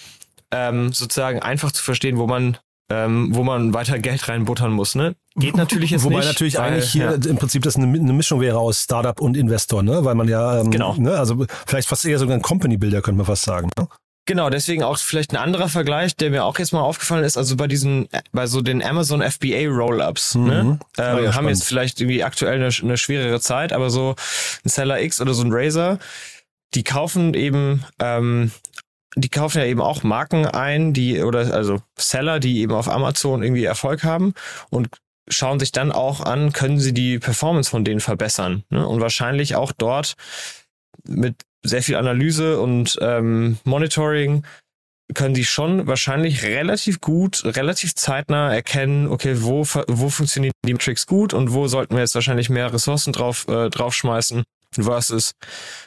ähm, 0.50 0.92
sozusagen 0.92 1.40
einfach 1.40 1.72
zu 1.72 1.82
verstehen, 1.82 2.16
wo 2.16 2.26
man 2.26 2.56
ähm, 2.90 3.34
wo 3.34 3.42
man 3.42 3.72
weiter 3.72 3.98
Geld 3.98 4.28
reinbuttern 4.28 4.72
muss. 4.72 4.94
Ne? 4.94 5.14
Geht 5.36 5.56
natürlich 5.56 5.90
jetzt 5.90 6.04
Wobei 6.04 6.16
nicht. 6.16 6.24
Wobei 6.24 6.32
natürlich 6.32 6.54
weil, 6.56 6.72
eigentlich 6.72 6.90
hier 6.90 7.18
ja. 7.18 7.30
im 7.30 7.36
Prinzip 7.36 7.62
das 7.62 7.76
eine, 7.76 7.86
eine, 7.86 8.12
Mischung 8.12 8.40
wäre 8.40 8.58
aus 8.58 8.82
Startup 8.82 9.20
und 9.20 9.36
Investor, 9.36 9.82
ne? 9.82 10.04
Weil 10.04 10.14
man 10.14 10.28
ja, 10.28 10.60
ähm, 10.60 10.70
genau. 10.70 10.94
ne? 10.96 11.16
also 11.16 11.46
vielleicht 11.66 11.88
fast 11.88 12.04
eher 12.04 12.18
sogar 12.18 12.36
ein 12.36 12.42
Company-Builder, 12.42 13.02
könnte 13.02 13.16
man 13.16 13.26
fast 13.26 13.42
sagen. 13.42 13.70
Ne? 13.78 13.88
Genau, 14.26 14.48
deswegen 14.48 14.82
auch 14.82 14.96
vielleicht 14.96 15.32
ein 15.32 15.36
anderer 15.36 15.68
Vergleich, 15.68 16.16
der 16.16 16.30
mir 16.30 16.44
auch 16.44 16.58
jetzt 16.58 16.72
mal 16.72 16.80
aufgefallen 16.80 17.24
ist, 17.24 17.36
also 17.36 17.56
bei 17.56 17.66
diesen, 17.66 18.08
bei 18.32 18.46
so 18.46 18.62
den 18.62 18.82
Amazon 18.82 19.20
FBA 19.22 19.68
Rollups, 19.68 20.34
mhm. 20.34 20.46
ne? 20.46 20.58
Ähm, 20.60 20.78
ja, 20.98 21.04
haben 21.04 21.32
spannend. 21.32 21.50
jetzt 21.50 21.64
vielleicht 21.64 22.00
irgendwie 22.00 22.24
aktuell 22.24 22.54
eine, 22.54 22.70
eine 22.82 22.96
schwerere 22.96 23.40
Zeit, 23.40 23.72
aber 23.72 23.90
so 23.90 24.14
ein 24.64 24.68
Seller 24.68 25.02
X 25.02 25.20
oder 25.20 25.34
so 25.34 25.42
ein 25.42 25.52
Razer, 25.52 25.98
die 26.74 26.84
kaufen 26.84 27.34
eben 27.34 27.84
ähm, 27.98 28.50
die 29.16 29.28
kaufen 29.28 29.58
ja 29.58 29.64
eben 29.64 29.80
auch 29.80 30.02
Marken 30.02 30.46
ein, 30.46 30.92
die 30.92 31.22
oder 31.22 31.54
also 31.54 31.80
Seller, 31.96 32.40
die 32.40 32.60
eben 32.60 32.72
auf 32.72 32.88
Amazon 32.88 33.42
irgendwie 33.42 33.64
Erfolg 33.64 34.04
haben 34.04 34.34
und 34.70 34.88
schauen 35.28 35.58
sich 35.58 35.72
dann 35.72 35.92
auch 35.92 36.20
an, 36.20 36.52
können 36.52 36.78
sie 36.78 36.92
die 36.92 37.18
Performance 37.18 37.70
von 37.70 37.84
denen 37.84 38.00
verbessern. 38.00 38.64
Ne? 38.70 38.86
Und 38.86 39.00
wahrscheinlich 39.00 39.56
auch 39.56 39.72
dort 39.72 40.14
mit 41.06 41.36
sehr 41.62 41.82
viel 41.82 41.96
Analyse 41.96 42.60
und 42.60 42.98
ähm, 43.00 43.58
Monitoring 43.64 44.44
können 45.14 45.34
die 45.34 45.44
schon 45.44 45.86
wahrscheinlich 45.86 46.42
relativ 46.42 47.00
gut, 47.00 47.44
relativ 47.44 47.94
zeitnah 47.94 48.54
erkennen, 48.54 49.08
okay, 49.08 49.36
wo, 49.42 49.60
wo 49.62 50.08
funktionieren 50.08 50.52
die 50.66 50.72
Metrics 50.72 51.06
gut 51.06 51.34
und 51.34 51.52
wo 51.52 51.68
sollten 51.68 51.94
wir 51.94 52.00
jetzt 52.00 52.14
wahrscheinlich 52.14 52.50
mehr 52.50 52.72
Ressourcen 52.72 53.12
drauf, 53.12 53.46
äh, 53.48 53.70
draufschmeißen 53.70 54.44
ist 54.76 55.34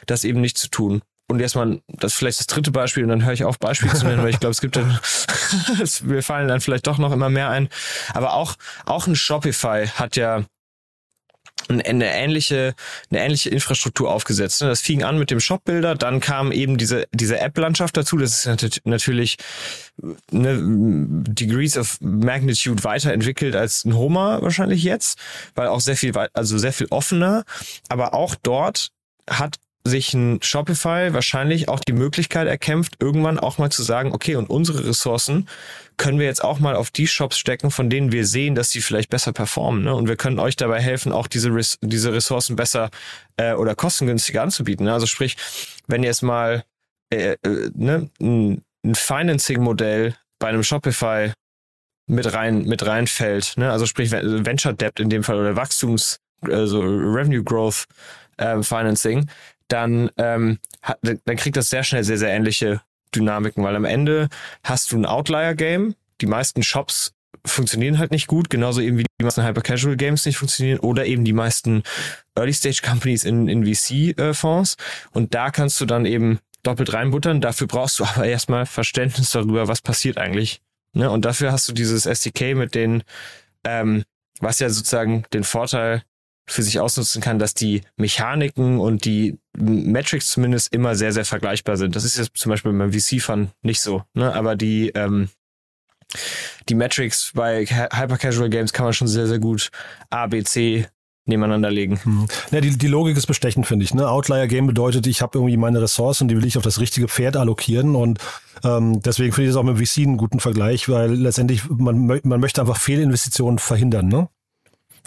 das 0.06 0.24
eben 0.24 0.40
nicht 0.40 0.56
zu 0.56 0.68
tun 0.68 1.02
und 1.28 1.40
erstmal 1.40 1.80
das 1.88 2.14
vielleicht 2.14 2.40
das 2.40 2.46
dritte 2.46 2.70
Beispiel 2.70 3.04
und 3.04 3.10
dann 3.10 3.24
höre 3.24 3.32
ich 3.32 3.44
auf 3.44 3.58
Beispiele 3.58 3.94
zu 3.94 4.06
nennen, 4.06 4.22
weil 4.22 4.30
ich 4.30 4.40
glaube, 4.40 4.52
es 4.52 4.60
gibt 4.60 4.76
dann 4.76 4.98
wir 6.02 6.22
fallen 6.22 6.48
dann 6.48 6.60
vielleicht 6.60 6.86
doch 6.86 6.98
noch 6.98 7.12
immer 7.12 7.28
mehr 7.28 7.50
ein, 7.50 7.68
aber 8.14 8.34
auch 8.34 8.54
auch 8.86 9.06
ein 9.06 9.14
Shopify 9.16 9.86
hat 9.86 10.16
ja 10.16 10.44
eine 11.68 12.12
ähnliche, 12.14 12.74
eine 13.10 13.20
ähnliche 13.20 13.50
Infrastruktur 13.50 14.10
aufgesetzt. 14.10 14.62
Das 14.62 14.80
fing 14.80 15.02
an 15.02 15.18
mit 15.18 15.30
dem 15.30 15.40
Shop-Builder, 15.40 15.94
dann 15.94 16.20
kam 16.20 16.52
eben 16.52 16.78
diese, 16.78 17.06
diese 17.12 17.38
App-Landschaft 17.40 17.96
dazu. 17.96 18.16
Das 18.16 18.46
ist 18.46 18.84
natürlich 18.84 19.36
eine 20.32 20.58
Degrees 21.28 21.76
of 21.76 21.98
Magnitude 22.00 22.84
weiterentwickelt 22.84 23.54
als 23.54 23.84
ein 23.84 23.94
Homer 23.94 24.40
wahrscheinlich 24.42 24.82
jetzt, 24.82 25.18
weil 25.54 25.68
auch 25.68 25.80
sehr 25.80 25.96
viel, 25.96 26.16
also 26.32 26.58
sehr 26.58 26.72
viel 26.72 26.86
offener. 26.90 27.44
Aber 27.88 28.14
auch 28.14 28.34
dort 28.34 28.90
hat 29.28 29.56
sich 29.84 30.14
ein 30.14 30.40
Shopify 30.42 31.12
wahrscheinlich 31.12 31.68
auch 31.68 31.80
die 31.80 31.92
Möglichkeit 31.92 32.46
erkämpft, 32.46 32.96
irgendwann 33.00 33.38
auch 33.38 33.58
mal 33.58 33.70
zu 33.70 33.82
sagen, 33.82 34.12
okay, 34.12 34.36
und 34.36 34.50
unsere 34.50 34.86
Ressourcen 34.86 35.48
können 35.96 36.18
wir 36.18 36.26
jetzt 36.26 36.44
auch 36.44 36.60
mal 36.60 36.76
auf 36.76 36.90
die 36.90 37.06
Shops 37.06 37.38
stecken, 37.38 37.70
von 37.70 37.90
denen 37.90 38.12
wir 38.12 38.26
sehen, 38.26 38.54
dass 38.54 38.70
sie 38.70 38.80
vielleicht 38.80 39.10
besser 39.10 39.32
performen. 39.32 39.84
Ne? 39.84 39.94
Und 39.94 40.08
wir 40.08 40.16
können 40.16 40.38
euch 40.38 40.56
dabei 40.56 40.80
helfen, 40.80 41.12
auch 41.12 41.26
diese, 41.26 41.52
Res 41.54 41.78
diese 41.82 42.12
Ressourcen 42.12 42.56
besser 42.56 42.90
äh, 43.36 43.54
oder 43.54 43.74
kostengünstiger 43.74 44.42
anzubieten. 44.42 44.84
Ne? 44.84 44.92
Also 44.92 45.06
sprich, 45.06 45.36
wenn 45.86 46.02
ihr 46.02 46.08
jetzt 46.08 46.22
mal 46.22 46.64
äh, 47.10 47.36
äh, 47.42 47.70
ne, 47.74 48.08
ein, 48.20 48.62
ein 48.84 48.94
Financing-Modell 48.94 50.14
bei 50.38 50.48
einem 50.48 50.62
Shopify 50.62 51.32
mit 52.06 52.32
rein 52.32 52.64
mit 52.64 52.86
reinfällt, 52.86 53.54
ne? 53.56 53.70
also 53.70 53.84
sprich 53.86 54.10
Venture 54.10 54.72
Debt 54.72 55.00
in 55.00 55.10
dem 55.10 55.24
Fall 55.24 55.38
oder 55.38 55.56
Wachstums, 55.56 56.20
also 56.42 56.80
Revenue 56.80 57.42
Growth 57.42 57.86
äh, 58.38 58.62
Financing, 58.62 59.28
dann, 59.68 60.10
ähm, 60.16 60.58
hat, 60.82 60.98
dann 61.02 61.36
kriegt 61.36 61.56
das 61.56 61.70
sehr 61.70 61.84
schnell 61.84 62.04
sehr, 62.04 62.18
sehr 62.18 62.30
ähnliche 62.30 62.82
Dynamiken, 63.14 63.62
weil 63.64 63.76
am 63.76 63.84
Ende 63.84 64.28
hast 64.62 64.92
du 64.92 64.98
ein 64.98 65.06
Outlier-Game. 65.06 65.94
Die 66.20 66.26
meisten 66.26 66.62
Shops 66.62 67.12
funktionieren 67.46 67.98
halt 67.98 68.10
nicht 68.10 68.26
gut, 68.26 68.50
genauso 68.50 68.80
eben 68.80 68.98
wie 68.98 69.04
die 69.20 69.24
meisten 69.24 69.44
Hyper-Casual-Games 69.44 70.26
nicht 70.26 70.38
funktionieren 70.38 70.80
oder 70.80 71.06
eben 71.06 71.24
die 71.24 71.32
meisten 71.32 71.82
Early-Stage-Companies 72.34 73.24
in, 73.24 73.48
in 73.48 73.64
VC-Fonds. 73.64 74.76
Und 75.12 75.34
da 75.34 75.50
kannst 75.50 75.80
du 75.80 75.86
dann 75.86 76.06
eben 76.06 76.40
doppelt 76.62 76.92
reinbuttern. 76.92 77.40
Dafür 77.40 77.66
brauchst 77.66 77.98
du 77.98 78.04
aber 78.14 78.26
erstmal 78.26 78.66
Verständnis 78.66 79.30
darüber, 79.30 79.68
was 79.68 79.80
passiert 79.80 80.18
eigentlich. 80.18 80.60
Ne? 80.92 81.10
Und 81.10 81.24
dafür 81.24 81.52
hast 81.52 81.68
du 81.68 81.72
dieses 81.72 82.06
SDK 82.06 82.54
mit 82.54 82.74
den, 82.74 83.02
ähm, 83.64 84.04
was 84.40 84.58
ja 84.58 84.68
sozusagen 84.68 85.24
den 85.32 85.44
Vorteil 85.44 86.02
für 86.48 86.62
sich 86.62 86.80
ausnutzen 86.80 87.20
kann, 87.20 87.38
dass 87.38 87.54
die 87.54 87.82
Mechaniken 87.96 88.78
und 88.78 89.04
die 89.04 89.38
Metrics 89.56 90.30
zumindest 90.30 90.72
immer 90.72 90.94
sehr, 90.94 91.12
sehr 91.12 91.24
vergleichbar 91.24 91.76
sind. 91.76 91.94
Das 91.94 92.04
ist 92.04 92.16
jetzt 92.16 92.30
zum 92.34 92.50
Beispiel 92.50 92.72
beim 92.72 92.92
VC-Fund 92.92 93.50
nicht 93.62 93.80
so, 93.80 94.02
ne? 94.14 94.34
aber 94.34 94.56
die, 94.56 94.88
ähm, 94.90 95.28
die 96.68 96.74
Metrics 96.74 97.32
bei 97.34 97.66
Hyper-Casual 97.66 98.48
Games 98.48 98.72
kann 98.72 98.84
man 98.84 98.94
schon 98.94 99.08
sehr, 99.08 99.26
sehr 99.26 99.38
gut 99.38 99.70
A, 100.10 100.26
B, 100.26 100.42
C 100.42 100.86
nebeneinander 101.26 101.70
legen. 101.70 102.00
Hm. 102.02 102.26
Ja, 102.50 102.60
die, 102.62 102.76
die 102.76 102.86
Logik 102.86 103.16
ist 103.16 103.26
bestechend, 103.26 103.66
finde 103.66 103.84
ich. 103.84 103.92
Ne? 103.92 104.08
Outlier-Game 104.08 104.66
bedeutet, 104.66 105.06
ich 105.06 105.20
habe 105.20 105.38
irgendwie 105.38 105.58
meine 105.58 105.82
Ressourcen 105.82 106.24
und 106.24 106.28
die 106.28 106.36
will 106.36 106.46
ich 106.46 106.56
auf 106.56 106.62
das 106.62 106.80
richtige 106.80 107.06
Pferd 107.06 107.36
allokieren 107.36 107.94
und 107.94 108.18
ähm, 108.64 109.02
deswegen 109.02 109.32
finde 109.32 109.50
ich 109.50 109.54
das 109.54 109.60
auch 109.60 109.70
mit 109.70 109.78
VC 109.78 109.98
einen 109.98 110.16
guten 110.16 110.40
Vergleich, 110.40 110.88
weil 110.88 111.12
letztendlich 111.12 111.68
man, 111.68 112.06
man 112.06 112.40
möchte 112.40 112.62
einfach 112.62 112.78
Fehlinvestitionen 112.78 113.58
verhindern. 113.58 114.08
Ne? 114.08 114.28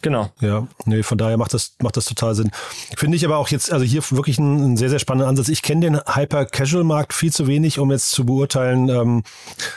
Genau. 0.02 0.32
Ja, 0.40 0.68
nee, 0.86 1.04
von 1.04 1.18
daher 1.18 1.38
macht 1.38 1.54
das, 1.54 1.76
macht 1.82 1.96
das 1.96 2.06
total 2.06 2.34
Sinn. 2.34 2.52
Finde 2.98 3.18
ich 3.18 3.26
aber 3.26 3.38
auch 3.38 3.50
jetzt, 3.50 3.72
also 3.72 3.86
hier 3.86 4.02
wirklich 4.10 4.40
ein, 4.40 4.74
ein 4.74 4.78
sehr, 4.78 4.90
sehr 4.90 5.00
spannender 5.00 5.28
Ansatz. 5.28 5.48
Ich 5.48 5.62
kenne 5.62 5.82
den 5.82 6.00
Hyper-Casual-Markt 6.00 7.14
viel 7.14 7.32
zu 7.32 7.46
wenig, 7.46 7.78
um 7.78 7.92
jetzt 7.92 8.10
zu 8.12 8.26
beurteilen, 8.26 8.90
ähm, 8.90 9.24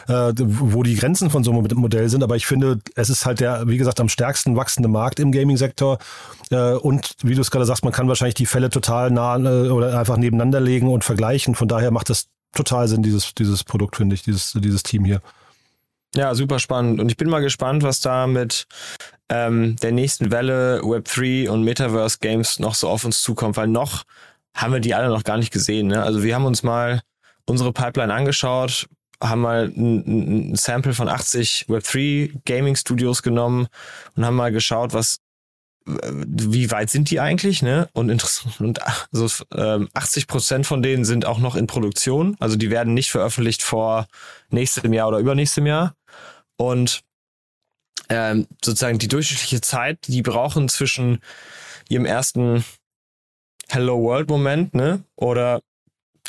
äh, 0.08 0.32
wo 0.38 0.82
die 0.82 0.96
Grenzen 0.96 1.28
von 1.28 1.44
so 1.44 1.50
einem 1.50 1.66
Modell 1.74 2.08
sind. 2.08 2.22
Aber 2.22 2.36
ich 2.36 2.46
finde, 2.46 2.78
es 2.94 3.10
ist 3.10 3.26
halt 3.26 3.40
der, 3.40 3.68
wie 3.68 3.76
gesagt, 3.76 4.00
am 4.00 4.08
stärksten 4.08 4.56
wachsende 4.56 4.88
Markt 4.88 5.20
im 5.20 5.30
Gaming-Sektor. 5.30 5.98
Äh, 6.50 6.72
und 6.72 7.16
wie 7.22 7.34
du 7.34 7.42
es 7.42 7.50
gerade 7.50 7.66
sagst, 7.66 7.84
man 7.84 7.92
kann 7.92 8.08
wahrscheinlich 8.08 8.34
die 8.34 8.46
Fälle 8.46 8.70
total 8.70 9.10
nah 9.10 9.36
äh, 9.36 9.68
oder 9.68 9.98
einfach 9.98 10.16
nebeneinander 10.16 10.60
legen 10.60 10.88
und 10.88 11.04
vergleichen. 11.04 11.54
Von 11.54 11.68
daher 11.68 11.90
macht 11.90 12.08
das 12.08 12.28
total 12.54 12.88
Sinn, 12.88 13.02
dieses, 13.02 13.34
dieses 13.34 13.62
Produkt, 13.62 13.96
finde 13.96 14.14
ich, 14.14 14.22
dieses, 14.22 14.52
dieses 14.52 14.82
Team 14.82 15.04
hier. 15.04 15.20
Ja, 16.14 16.34
super 16.34 16.60
spannend. 16.60 17.00
Und 17.00 17.10
ich 17.10 17.16
bin 17.16 17.28
mal 17.28 17.40
gespannt, 17.40 17.82
was 17.82 18.00
da 18.00 18.26
mit 18.26 18.66
ähm, 19.28 19.76
der 19.76 19.92
nächsten 19.92 20.30
Welle 20.30 20.80
Web3 20.82 21.48
und 21.48 21.62
Metaverse 21.64 22.18
Games 22.20 22.58
noch 22.58 22.74
so 22.74 22.88
auf 22.88 23.04
uns 23.04 23.22
zukommt, 23.22 23.56
weil 23.56 23.68
noch 23.68 24.04
haben 24.54 24.72
wir 24.72 24.80
die 24.80 24.94
alle 24.94 25.08
noch 25.08 25.24
gar 25.24 25.38
nicht 25.38 25.52
gesehen. 25.52 25.88
Ne? 25.88 26.02
Also 26.02 26.22
wir 26.22 26.34
haben 26.34 26.44
uns 26.44 26.62
mal 26.62 27.00
unsere 27.46 27.72
Pipeline 27.72 28.12
angeschaut, 28.12 28.86
haben 29.22 29.40
mal 29.40 29.72
ein, 29.74 30.52
ein 30.52 30.56
Sample 30.56 30.94
von 30.94 31.08
80 31.08 31.66
Web3 31.68 32.40
Gaming 32.44 32.76
Studios 32.76 33.22
genommen 33.22 33.66
und 34.16 34.24
haben 34.24 34.36
mal 34.36 34.52
geschaut, 34.52 34.92
was 34.92 35.18
wie 35.86 36.70
weit 36.70 36.88
sind 36.88 37.10
die 37.10 37.20
eigentlich, 37.20 37.62
ne? 37.62 37.88
Und 37.92 38.10
und 38.58 38.78
so 39.10 39.28
ähm, 39.54 39.88
80 39.92 40.26
Prozent 40.26 40.66
von 40.66 40.82
denen 40.82 41.04
sind 41.04 41.26
auch 41.26 41.38
noch 41.38 41.56
in 41.56 41.66
Produktion, 41.66 42.36
also 42.40 42.56
die 42.56 42.70
werden 42.70 42.94
nicht 42.94 43.10
veröffentlicht 43.10 43.62
vor 43.62 44.06
nächstem 44.48 44.94
Jahr 44.94 45.08
oder 45.08 45.18
übernächstem 45.18 45.66
Jahr. 45.66 45.94
Und 46.56 47.02
ähm, 48.08 48.46
sozusagen 48.64 48.98
die 48.98 49.08
durchschnittliche 49.08 49.60
Zeit, 49.60 49.98
die 50.06 50.22
brauchen 50.22 50.68
zwischen 50.68 51.20
ihrem 51.88 52.06
ersten 52.06 52.64
Hello 53.68 54.00
World 54.02 54.28
Moment, 54.28 54.74
ne? 54.74 55.04
Oder 55.16 55.60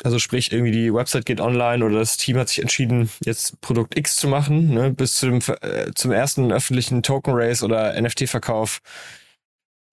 also 0.04 0.18
sprich, 0.18 0.52
irgendwie 0.52 0.72
die 0.72 0.92
Website 0.92 1.24
geht 1.24 1.40
online 1.40 1.84
oder 1.84 1.98
das 1.98 2.16
Team 2.16 2.36
hat 2.38 2.48
sich 2.48 2.60
entschieden, 2.60 3.08
jetzt 3.24 3.60
Produkt 3.60 3.96
X 3.96 4.16
zu 4.16 4.28
machen, 4.28 4.74
ne? 4.74 4.90
bis 4.90 5.14
zu 5.14 5.26
dem, 5.26 5.40
äh, 5.62 5.90
zum 5.94 6.12
ersten 6.12 6.52
öffentlichen 6.52 7.02
Token 7.02 7.32
Race 7.34 7.62
oder 7.62 7.98
NFT-Verkauf 8.00 8.80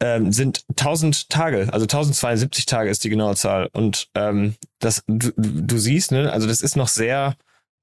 ähm, 0.02 0.34
sind 0.34 0.66
1000 0.72 1.30
Tage, 1.30 1.70
also 1.72 1.86
1072 1.86 2.66
Tage 2.66 2.90
ist 2.90 3.04
die 3.06 3.10
genaue 3.10 3.36
Zahl. 3.36 3.70
Und 3.72 4.10
ähm, 4.16 4.56
das, 4.80 5.04
du, 5.08 5.32
du 5.38 5.78
siehst, 5.78 6.12
ne, 6.12 6.32
also 6.32 6.48
das 6.48 6.62
ist 6.62 6.76
noch 6.76 6.90
sehr 6.90 7.38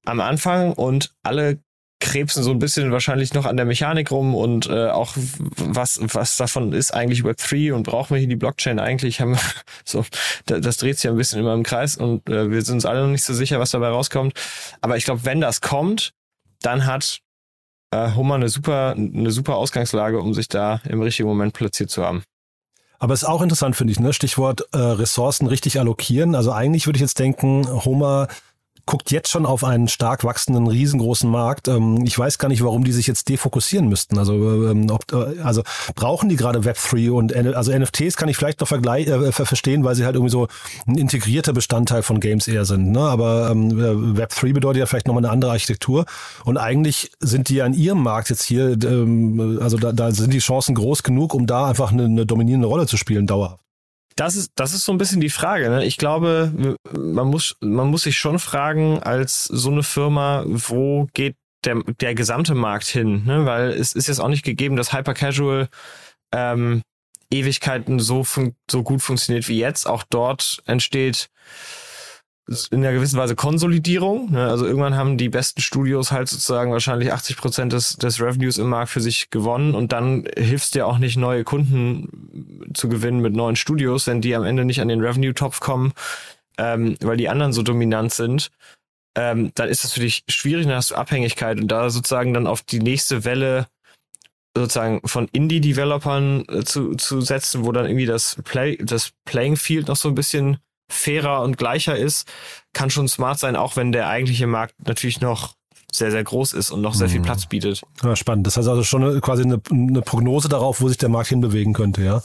am 0.04 0.20
Anfang 0.20 0.74
und 0.74 1.14
alle 1.22 1.60
krebsen 2.00 2.42
so 2.42 2.50
ein 2.50 2.58
bisschen 2.58 2.90
wahrscheinlich 2.92 3.34
noch 3.34 3.46
an 3.46 3.56
der 3.56 3.66
Mechanik 3.66 4.10
rum 4.10 4.34
und 4.34 4.68
äh, 4.68 4.88
auch 4.88 5.14
was 5.56 6.00
was 6.02 6.36
davon 6.36 6.72
ist 6.72 6.92
eigentlich 6.92 7.24
Web 7.24 7.36
3 7.36 7.74
und 7.74 7.84
brauchen 7.84 8.14
wir 8.14 8.18
hier 8.18 8.28
die 8.28 8.36
Blockchain 8.36 8.78
eigentlich 8.78 9.20
haben 9.20 9.38
so 9.84 10.04
das 10.46 10.78
dreht 10.78 10.98
sich 10.98 11.10
ein 11.10 11.16
bisschen 11.16 11.40
immer 11.40 11.54
im 11.54 11.62
Kreis 11.62 11.96
und 11.96 12.28
äh, 12.28 12.50
wir 12.50 12.62
sind 12.62 12.76
uns 12.76 12.86
alle 12.86 13.02
noch 13.02 13.10
nicht 13.10 13.24
so 13.24 13.34
sicher 13.34 13.60
was 13.60 13.70
dabei 13.70 13.88
rauskommt 13.88 14.32
aber 14.80 14.96
ich 14.96 15.04
glaube 15.04 15.24
wenn 15.24 15.40
das 15.40 15.60
kommt 15.60 16.12
dann 16.62 16.86
hat 16.86 17.20
äh, 17.90 18.14
Hummer 18.14 18.36
eine 18.36 18.48
super 18.48 18.94
eine 18.96 19.30
super 19.30 19.56
Ausgangslage 19.56 20.20
um 20.20 20.34
sich 20.34 20.48
da 20.48 20.80
im 20.88 21.02
richtigen 21.02 21.28
Moment 21.28 21.52
platziert 21.52 21.90
zu 21.90 22.04
haben 22.04 22.24
aber 23.02 23.14
es 23.14 23.22
ist 23.22 23.28
auch 23.28 23.40
interessant, 23.40 23.76
finde 23.76 23.92
ich, 23.92 23.98
ne? 23.98 24.12
Stichwort 24.12 24.60
äh, 24.72 24.76
Ressourcen 24.76 25.46
richtig 25.46 25.78
allokieren. 25.78 26.34
Also 26.34 26.52
eigentlich 26.52 26.84
würde 26.84 26.98
ich 26.98 27.00
jetzt 27.00 27.18
denken, 27.18 27.66
Homer 27.66 28.28
guckt 28.90 29.12
jetzt 29.12 29.30
schon 29.30 29.46
auf 29.46 29.62
einen 29.62 29.86
stark 29.86 30.24
wachsenden, 30.24 30.66
riesengroßen 30.66 31.30
Markt. 31.30 31.68
Ähm, 31.68 32.02
ich 32.04 32.18
weiß 32.18 32.38
gar 32.38 32.48
nicht, 32.48 32.64
warum 32.64 32.82
die 32.82 32.90
sich 32.90 33.06
jetzt 33.06 33.28
defokussieren 33.28 33.88
müssten. 33.88 34.18
Also, 34.18 34.34
ähm, 34.68 34.90
ob, 34.90 35.12
äh, 35.12 35.40
also 35.42 35.62
brauchen 35.94 36.28
die 36.28 36.34
gerade 36.34 36.58
Web3 36.58 37.10
und 37.12 37.32
also 37.54 37.70
NFTs 37.70 38.16
kann 38.16 38.28
ich 38.28 38.36
vielleicht 38.36 38.60
noch 38.60 38.66
vergleich, 38.66 39.06
äh, 39.06 39.30
verstehen, 39.30 39.84
weil 39.84 39.94
sie 39.94 40.04
halt 40.04 40.16
irgendwie 40.16 40.32
so 40.32 40.48
ein 40.88 40.98
integrierter 40.98 41.52
Bestandteil 41.52 42.02
von 42.02 42.18
Games 42.18 42.48
eher 42.48 42.64
sind. 42.64 42.90
Ne? 42.90 42.98
Aber 42.98 43.50
ähm, 43.52 43.70
Web3 44.16 44.54
bedeutet 44.54 44.80
ja 44.80 44.86
vielleicht 44.86 45.06
nochmal 45.06 45.24
eine 45.24 45.32
andere 45.32 45.52
Architektur. 45.52 46.04
Und 46.44 46.56
eigentlich 46.56 47.12
sind 47.20 47.48
die 47.48 47.54
ja 47.54 47.66
in 47.66 47.74
ihrem 47.74 48.02
Markt 48.02 48.28
jetzt 48.30 48.42
hier, 48.42 48.70
ähm, 48.82 49.60
also 49.62 49.76
da, 49.76 49.92
da 49.92 50.10
sind 50.10 50.34
die 50.34 50.38
Chancen 50.40 50.74
groß 50.74 51.04
genug, 51.04 51.32
um 51.32 51.46
da 51.46 51.66
einfach 51.66 51.92
eine, 51.92 52.06
eine 52.06 52.26
dominierende 52.26 52.66
Rolle 52.66 52.86
zu 52.88 52.96
spielen, 52.96 53.28
dauerhaft. 53.28 53.69
Das 54.16 54.36
ist, 54.36 54.52
das 54.56 54.74
ist 54.74 54.84
so 54.84 54.92
ein 54.92 54.98
bisschen 54.98 55.20
die 55.20 55.30
Frage. 55.30 55.70
Ne? 55.70 55.84
Ich 55.84 55.96
glaube, 55.96 56.76
man 56.92 57.28
muss, 57.28 57.56
man 57.60 57.88
muss 57.88 58.02
sich 58.02 58.18
schon 58.18 58.38
fragen, 58.38 59.02
als 59.02 59.44
so 59.44 59.70
eine 59.70 59.82
Firma, 59.82 60.44
wo 60.46 61.06
geht 61.14 61.36
der, 61.64 61.82
der 62.00 62.14
gesamte 62.14 62.54
Markt 62.54 62.86
hin? 62.86 63.24
Ne? 63.24 63.46
Weil 63.46 63.70
es 63.70 63.92
ist 63.92 64.08
jetzt 64.08 64.20
auch 64.20 64.28
nicht 64.28 64.44
gegeben, 64.44 64.76
dass 64.76 64.92
Hyper 64.92 65.14
Casual 65.14 65.68
ähm, 66.32 66.82
Ewigkeiten 67.30 68.00
so, 68.00 68.26
so 68.70 68.82
gut 68.82 69.02
funktioniert 69.02 69.48
wie 69.48 69.58
jetzt. 69.58 69.86
Auch 69.86 70.04
dort 70.08 70.62
entsteht 70.66 71.30
in 72.70 72.78
einer 72.78 72.92
gewissen 72.92 73.18
Weise 73.18 73.36
Konsolidierung. 73.36 74.32
Ne? 74.32 74.48
Also 74.48 74.66
irgendwann 74.66 74.96
haben 74.96 75.16
die 75.16 75.28
besten 75.28 75.60
Studios 75.60 76.10
halt 76.10 76.28
sozusagen 76.28 76.72
wahrscheinlich 76.72 77.12
80 77.12 77.36
Prozent 77.36 77.72
des, 77.72 77.96
des 77.96 78.20
Revenues 78.20 78.58
im 78.58 78.68
Markt 78.68 78.90
für 78.90 79.00
sich 79.00 79.30
gewonnen 79.30 79.74
und 79.74 79.92
dann 79.92 80.24
hilfst 80.36 80.74
dir 80.74 80.86
auch 80.86 80.98
nicht 80.98 81.16
neue 81.16 81.44
Kunden 81.44 82.70
zu 82.74 82.88
gewinnen 82.88 83.20
mit 83.20 83.34
neuen 83.34 83.56
Studios, 83.56 84.06
wenn 84.06 84.20
die 84.20 84.34
am 84.34 84.44
Ende 84.44 84.64
nicht 84.64 84.80
an 84.80 84.88
den 84.88 85.00
Revenue-Topf 85.00 85.60
kommen, 85.60 85.92
ähm, 86.58 86.96
weil 87.00 87.16
die 87.16 87.28
anderen 87.28 87.52
so 87.52 87.62
dominant 87.62 88.12
sind. 88.12 88.50
Ähm, 89.16 89.52
dann 89.54 89.68
ist 89.68 89.84
das 89.84 89.92
für 89.92 90.00
dich 90.00 90.24
schwierig, 90.28 90.66
dann 90.66 90.76
hast 90.76 90.90
du 90.90 90.96
Abhängigkeit 90.96 91.60
und 91.60 91.68
da 91.68 91.90
sozusagen 91.90 92.34
dann 92.34 92.46
auf 92.46 92.62
die 92.62 92.80
nächste 92.80 93.24
Welle 93.24 93.66
sozusagen 94.56 95.00
von 95.06 95.28
Indie-Developern 95.32 96.44
äh, 96.48 96.64
zu, 96.64 96.94
zu 96.96 97.20
setzen, 97.20 97.64
wo 97.64 97.72
dann 97.72 97.86
irgendwie 97.86 98.06
das 98.06 98.36
Play, 98.44 98.76
das 98.76 99.12
Playing 99.24 99.56
Field 99.56 99.88
noch 99.88 99.96
so 99.96 100.08
ein 100.08 100.14
bisschen 100.14 100.58
fairer 100.90 101.42
und 101.42 101.56
gleicher 101.56 101.96
ist, 101.96 102.30
kann 102.72 102.90
schon 102.90 103.08
smart 103.08 103.38
sein, 103.38 103.56
auch 103.56 103.76
wenn 103.76 103.92
der 103.92 104.08
eigentliche 104.08 104.46
Markt 104.46 104.74
natürlich 104.86 105.20
noch 105.20 105.54
sehr, 105.92 106.10
sehr 106.10 106.22
groß 106.22 106.52
ist 106.52 106.70
und 106.70 106.80
noch 106.80 106.94
sehr 106.94 107.08
viel 107.08 107.20
mhm. 107.20 107.24
Platz 107.24 107.46
bietet. 107.46 107.82
Ja, 108.02 108.14
spannend. 108.14 108.46
Das 108.46 108.56
heißt 108.56 108.68
also 108.68 108.84
schon 108.84 109.20
quasi 109.20 109.42
eine, 109.42 109.60
eine 109.70 110.02
Prognose 110.02 110.48
darauf, 110.48 110.80
wo 110.80 110.88
sich 110.88 110.98
der 110.98 111.08
Markt 111.08 111.28
hinbewegen 111.28 111.72
könnte, 111.72 112.02
ja? 112.02 112.22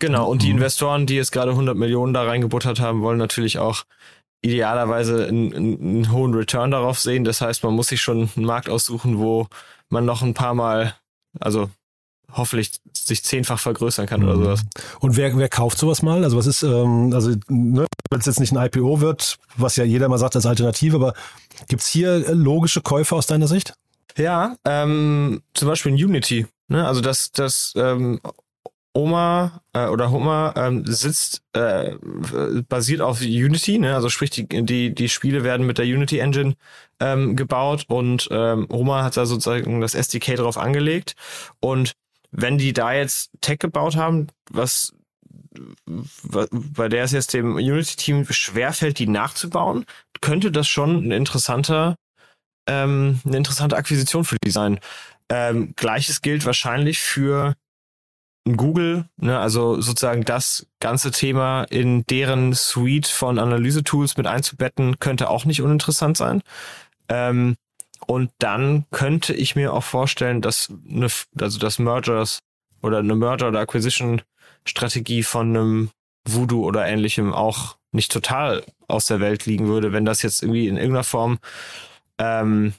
Genau. 0.00 0.28
Und 0.28 0.42
die 0.42 0.48
mhm. 0.48 0.58
Investoren, 0.58 1.06
die 1.06 1.16
jetzt 1.16 1.32
gerade 1.32 1.50
100 1.50 1.76
Millionen 1.76 2.14
da 2.14 2.22
reingebuttert 2.24 2.80
haben, 2.80 3.02
wollen 3.02 3.18
natürlich 3.18 3.58
auch 3.58 3.84
idealerweise 4.42 5.26
einen, 5.26 5.54
einen 5.54 6.12
hohen 6.12 6.34
Return 6.34 6.70
darauf 6.70 6.98
sehen. 6.98 7.24
Das 7.24 7.40
heißt, 7.40 7.64
man 7.64 7.74
muss 7.74 7.88
sich 7.88 8.00
schon 8.00 8.30
einen 8.36 8.46
Markt 8.46 8.68
aussuchen, 8.68 9.18
wo 9.18 9.48
man 9.88 10.04
noch 10.04 10.22
ein 10.22 10.34
paar 10.34 10.54
Mal, 10.54 10.94
also 11.40 11.70
hoffentlich 12.32 12.72
sich 12.92 13.24
zehnfach 13.24 13.58
vergrößern 13.58 14.06
kann 14.06 14.20
mhm. 14.20 14.28
oder 14.28 14.36
sowas. 14.36 14.60
Und 15.00 15.16
wer, 15.16 15.36
wer 15.36 15.48
kauft 15.48 15.78
sowas 15.78 16.02
mal? 16.02 16.24
Also 16.24 16.36
was 16.36 16.46
ist, 16.46 16.62
ähm, 16.62 17.12
also 17.12 17.34
ne, 17.48 17.86
wenn 18.10 18.20
es 18.20 18.26
jetzt 18.26 18.40
nicht 18.40 18.52
ein 18.52 18.64
IPO 18.64 19.00
wird, 19.00 19.38
was 19.56 19.76
ja 19.76 19.84
jeder 19.84 20.08
mal 20.08 20.18
sagt 20.18 20.36
als 20.36 20.46
Alternative, 20.46 20.96
aber 20.96 21.14
gibt's 21.68 21.88
hier 21.88 22.34
logische 22.34 22.82
Käufe 22.82 23.16
aus 23.16 23.26
deiner 23.26 23.48
Sicht? 23.48 23.74
Ja, 24.16 24.56
ähm, 24.64 25.42
zum 25.54 25.68
Beispiel 25.68 25.92
in 25.92 26.04
Unity. 26.04 26.46
Ne? 26.68 26.86
Also 26.86 27.00
das, 27.00 27.30
das 27.32 27.72
ähm, 27.76 28.20
Oma 28.94 29.62
äh, 29.74 29.86
oder 29.86 30.10
Homer 30.10 30.54
ähm, 30.56 30.84
sitzt, 30.86 31.42
äh, 31.52 31.94
basiert 32.68 33.00
auf 33.00 33.20
Unity, 33.20 33.78
ne? 33.78 33.94
also 33.94 34.08
sprich, 34.08 34.30
die, 34.30 34.46
die, 34.48 34.94
die 34.94 35.08
Spiele 35.08 35.44
werden 35.44 35.66
mit 35.66 35.78
der 35.78 35.84
Unity 35.84 36.18
Engine 36.18 36.54
ähm, 36.98 37.36
gebaut 37.36 37.84
und 37.88 38.28
ähm, 38.32 38.66
Homer 38.72 39.04
hat 39.04 39.16
da 39.16 39.24
sozusagen 39.24 39.80
das 39.80 39.94
SDK 39.94 40.36
drauf 40.36 40.58
angelegt. 40.58 41.14
Und 41.60 41.92
wenn 42.30 42.58
die 42.58 42.72
da 42.72 42.92
jetzt 42.92 43.30
Tech 43.40 43.58
gebaut 43.58 43.96
haben, 43.96 44.28
was 44.50 44.92
bei 46.22 46.88
der 46.88 47.04
es 47.04 47.12
jetzt 47.12 47.34
dem 47.34 47.56
Unity-Team 47.56 48.26
schwerfällt, 48.30 48.98
die 48.98 49.08
nachzubauen, 49.08 49.84
könnte 50.20 50.52
das 50.52 50.68
schon 50.68 51.08
ein 51.08 51.10
interessanter, 51.10 51.96
ähm, 52.68 53.20
eine 53.24 53.36
interessante 53.36 53.76
Akquisition 53.76 54.24
für 54.24 54.36
die 54.44 54.50
sein. 54.50 54.78
Ähm, 55.30 55.72
Gleiches 55.76 56.22
gilt 56.22 56.46
wahrscheinlich 56.46 57.00
für 57.00 57.54
Google, 58.56 59.04
ne, 59.16 59.38
also 59.38 59.80
sozusagen 59.80 60.24
das 60.24 60.66
ganze 60.80 61.10
Thema 61.10 61.64
in 61.64 62.04
deren 62.06 62.54
Suite 62.54 63.08
von 63.08 63.38
Analyse-Tools 63.38 64.16
mit 64.16 64.26
einzubetten, 64.26 64.98
könnte 64.98 65.28
auch 65.28 65.44
nicht 65.44 65.60
uninteressant 65.60 66.16
sein. 66.16 66.42
Ähm, 67.08 67.56
und 68.06 68.30
dann 68.38 68.86
könnte 68.90 69.34
ich 69.34 69.56
mir 69.56 69.72
auch 69.72 69.84
vorstellen, 69.84 70.40
dass 70.40 70.72
eine, 70.88 71.08
also 71.40 71.58
das 71.58 71.78
Mergers 71.78 72.38
oder 72.82 72.98
eine 72.98 73.14
Merger 73.14 73.48
oder 73.48 73.60
Acquisition 73.60 74.22
Strategie 74.64 75.22
von 75.22 75.48
einem 75.48 75.90
Voodoo 76.26 76.64
oder 76.64 76.86
ähnlichem 76.86 77.32
auch 77.32 77.76
nicht 77.92 78.12
total 78.12 78.64
aus 78.86 79.06
der 79.06 79.20
Welt 79.20 79.46
liegen 79.46 79.66
würde, 79.66 79.92
wenn 79.92 80.04
das 80.04 80.22
jetzt 80.22 80.42
irgendwie 80.42 80.68
in 80.68 80.76
irgendeiner 80.76 81.04
Form 81.04 81.38
ähm, 82.18 82.74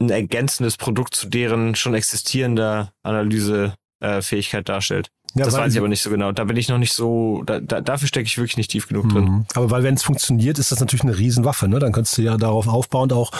ein 0.00 0.10
ergänzendes 0.10 0.76
Produkt 0.76 1.14
zu 1.14 1.28
deren 1.28 1.74
schon 1.74 1.94
existierender 1.94 2.92
Analysefähigkeit 3.02 4.68
darstellt. 4.68 5.10
Ja, 5.34 5.46
das 5.46 5.54
weiß 5.54 5.72
ich 5.72 5.78
aber 5.78 5.88
nicht 5.88 6.02
so 6.02 6.10
genau. 6.10 6.32
Da 6.32 6.44
bin 6.44 6.58
ich 6.58 6.68
noch 6.68 6.76
nicht 6.76 6.92
so, 6.92 7.42
da, 7.46 7.58
da, 7.58 7.80
dafür 7.80 8.06
stecke 8.06 8.26
ich 8.26 8.36
wirklich 8.36 8.58
nicht 8.58 8.70
tief 8.70 8.86
genug 8.88 9.08
drin. 9.08 9.24
Mhm. 9.24 9.46
Aber 9.54 9.70
weil 9.70 9.82
wenn 9.82 9.94
es 9.94 10.02
funktioniert, 10.02 10.58
ist 10.58 10.72
das 10.72 10.80
natürlich 10.80 11.04
eine 11.04 11.16
Riesenwaffe. 11.16 11.68
Ne? 11.68 11.78
Dann 11.78 11.92
könntest 11.92 12.18
du 12.18 12.22
ja 12.22 12.36
darauf 12.36 12.68
aufbauend 12.68 13.14
auch 13.14 13.30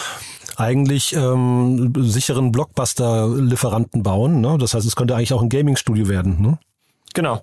eigentlich 0.57 1.13
ähm, 1.13 1.93
sicheren 1.97 2.51
Blockbuster-Lieferanten 2.51 4.03
bauen. 4.03 4.41
Ne? 4.41 4.57
Das 4.57 4.73
heißt, 4.73 4.85
es 4.85 4.95
könnte 4.95 5.15
eigentlich 5.15 5.33
auch 5.33 5.41
ein 5.41 5.49
Gaming-Studio 5.49 6.07
werden. 6.07 6.41
Ne? 6.41 6.59
Genau, 7.13 7.41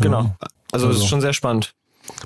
genau. 0.00 0.22
Ja. 0.22 0.36
Also, 0.72 0.88
also 0.88 1.00
ist 1.00 1.08
schon 1.08 1.20
sehr 1.20 1.32
spannend. 1.32 1.74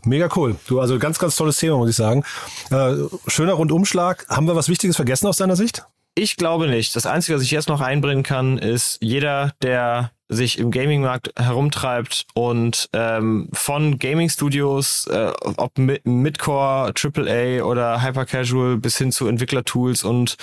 Mega 0.04 0.28
cool. 0.36 0.56
Du, 0.66 0.80
also 0.80 0.98
ganz, 0.98 1.18
ganz 1.18 1.36
tolles 1.36 1.58
Thema, 1.58 1.76
muss 1.76 1.90
ich 1.90 1.96
sagen. 1.96 2.24
Äh, 2.70 2.94
schöner 3.26 3.54
Rundumschlag. 3.54 4.26
Haben 4.28 4.46
wir 4.46 4.56
was 4.56 4.68
Wichtiges 4.68 4.96
vergessen 4.96 5.26
aus 5.26 5.36
deiner 5.36 5.56
Sicht? 5.56 5.84
Ich 6.14 6.36
glaube 6.36 6.66
nicht. 6.66 6.96
Das 6.96 7.04
Einzige, 7.06 7.36
was 7.36 7.42
ich 7.42 7.50
jetzt 7.50 7.68
noch 7.68 7.80
einbringen 7.80 8.22
kann, 8.22 8.58
ist 8.58 8.98
jeder, 9.02 9.52
der 9.60 10.12
sich 10.28 10.58
im 10.58 10.70
Gaming-Markt 10.70 11.32
herumtreibt 11.38 12.26
und 12.34 12.88
ähm, 12.92 13.48
von 13.52 13.98
Gaming-Studios, 13.98 15.06
äh, 15.06 15.32
ob 15.56 15.78
Midcore, 15.78 16.92
AAA 16.94 17.62
oder 17.62 18.02
Hyper-Casual 18.02 18.78
bis 18.78 18.98
hin 18.98 19.12
zu 19.12 19.28
Entwicklertools 19.28 20.02
und 20.04 20.36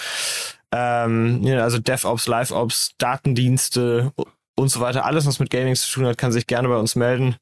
ähm, 0.71 1.45
also 1.59 1.79
DevOps, 1.79 2.27
LiveOps, 2.27 2.95
Datendienste 2.97 4.13
und 4.55 4.69
so 4.69 4.79
weiter, 4.79 5.05
alles, 5.05 5.25
was 5.25 5.39
mit 5.39 5.49
Gaming 5.49 5.75
zu 5.75 5.91
tun 5.91 6.05
hat, 6.05 6.17
kann 6.17 6.31
sich 6.31 6.47
gerne 6.47 6.67
bei 6.67 6.77
uns 6.77 6.95
melden. 6.95 7.35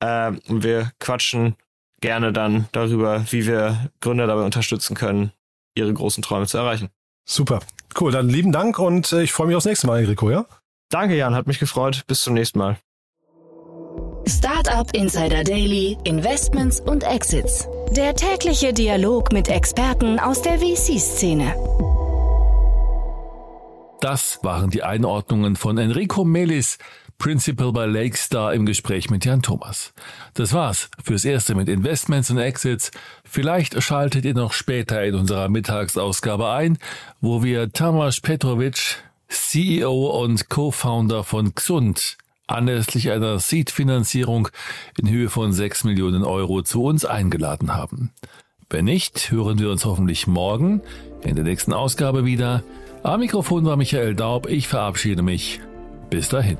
Ähm, 0.00 0.40
und 0.48 0.62
wir 0.62 0.92
quatschen 1.00 1.56
gerne 2.00 2.32
dann 2.32 2.68
darüber, 2.72 3.24
wie 3.30 3.46
wir 3.46 3.90
Gründer 4.00 4.26
dabei 4.26 4.42
unterstützen 4.42 4.94
können, 4.94 5.32
ihre 5.74 5.92
großen 5.92 6.22
Träume 6.22 6.46
zu 6.46 6.58
erreichen. 6.58 6.90
Super. 7.24 7.60
Cool, 7.98 8.12
dann 8.12 8.28
lieben 8.28 8.52
Dank 8.52 8.78
und 8.78 9.12
äh, 9.12 9.22
ich 9.22 9.32
freue 9.32 9.48
mich 9.48 9.56
aufs 9.56 9.66
nächste 9.66 9.86
Mal, 9.86 10.00
Enrico, 10.00 10.30
ja? 10.30 10.46
Danke, 10.90 11.16
Jan, 11.16 11.34
hat 11.34 11.46
mich 11.46 11.58
gefreut. 11.58 12.04
Bis 12.06 12.22
zum 12.22 12.34
nächsten 12.34 12.58
Mal. 12.58 12.78
Startup 14.26 14.90
Insider 14.94 15.44
Daily, 15.44 15.96
Investments 16.04 16.80
und 16.80 17.02
Exits. 17.02 17.68
Der 17.90 18.14
tägliche 18.14 18.72
Dialog 18.72 19.32
mit 19.32 19.48
Experten 19.48 20.18
aus 20.18 20.42
der 20.42 20.58
VC-Szene. 20.58 21.54
Das 24.00 24.38
waren 24.42 24.70
die 24.70 24.82
Einordnungen 24.82 25.56
von 25.56 25.76
Enrico 25.76 26.24
Melis, 26.24 26.78
Principal 27.18 27.72
bei 27.72 27.86
Lakestar 27.86 28.54
im 28.54 28.64
Gespräch 28.64 29.10
mit 29.10 29.24
Jan 29.24 29.42
Thomas. 29.42 29.92
Das 30.34 30.52
war's 30.52 30.88
fürs 31.02 31.24
Erste 31.24 31.56
mit 31.56 31.68
Investments 31.68 32.30
und 32.30 32.38
Exits. 32.38 32.92
Vielleicht 33.24 33.82
schaltet 33.82 34.24
ihr 34.24 34.34
noch 34.34 34.52
später 34.52 35.02
in 35.02 35.16
unserer 35.16 35.48
Mittagsausgabe 35.48 36.48
ein, 36.50 36.78
wo 37.20 37.42
wir 37.42 37.72
Tamas 37.72 38.20
Petrovic, 38.20 39.02
CEO 39.28 40.22
und 40.22 40.48
Co-Founder 40.48 41.22
von 41.22 41.54
Xund, 41.54 42.16
anlässlich 42.46 43.10
einer 43.10 43.38
Seed-Finanzierung 43.38 44.48
in 44.98 45.08
Höhe 45.08 45.28
von 45.28 45.52
6 45.52 45.84
Millionen 45.84 46.24
Euro 46.24 46.62
zu 46.62 46.82
uns 46.82 47.04
eingeladen 47.04 47.74
haben. 47.74 48.10
Wenn 48.70 48.86
nicht, 48.86 49.30
hören 49.30 49.58
wir 49.58 49.70
uns 49.70 49.84
hoffentlich 49.84 50.26
morgen 50.26 50.82
in 51.22 51.34
der 51.34 51.44
nächsten 51.44 51.72
Ausgabe 51.72 52.24
wieder. 52.24 52.62
Am 53.02 53.20
Mikrofon 53.20 53.64
war 53.64 53.76
Michael 53.76 54.14
Daub. 54.14 54.48
Ich 54.48 54.68
verabschiede 54.68 55.22
mich. 55.22 55.60
Bis 56.10 56.28
dahin. 56.28 56.58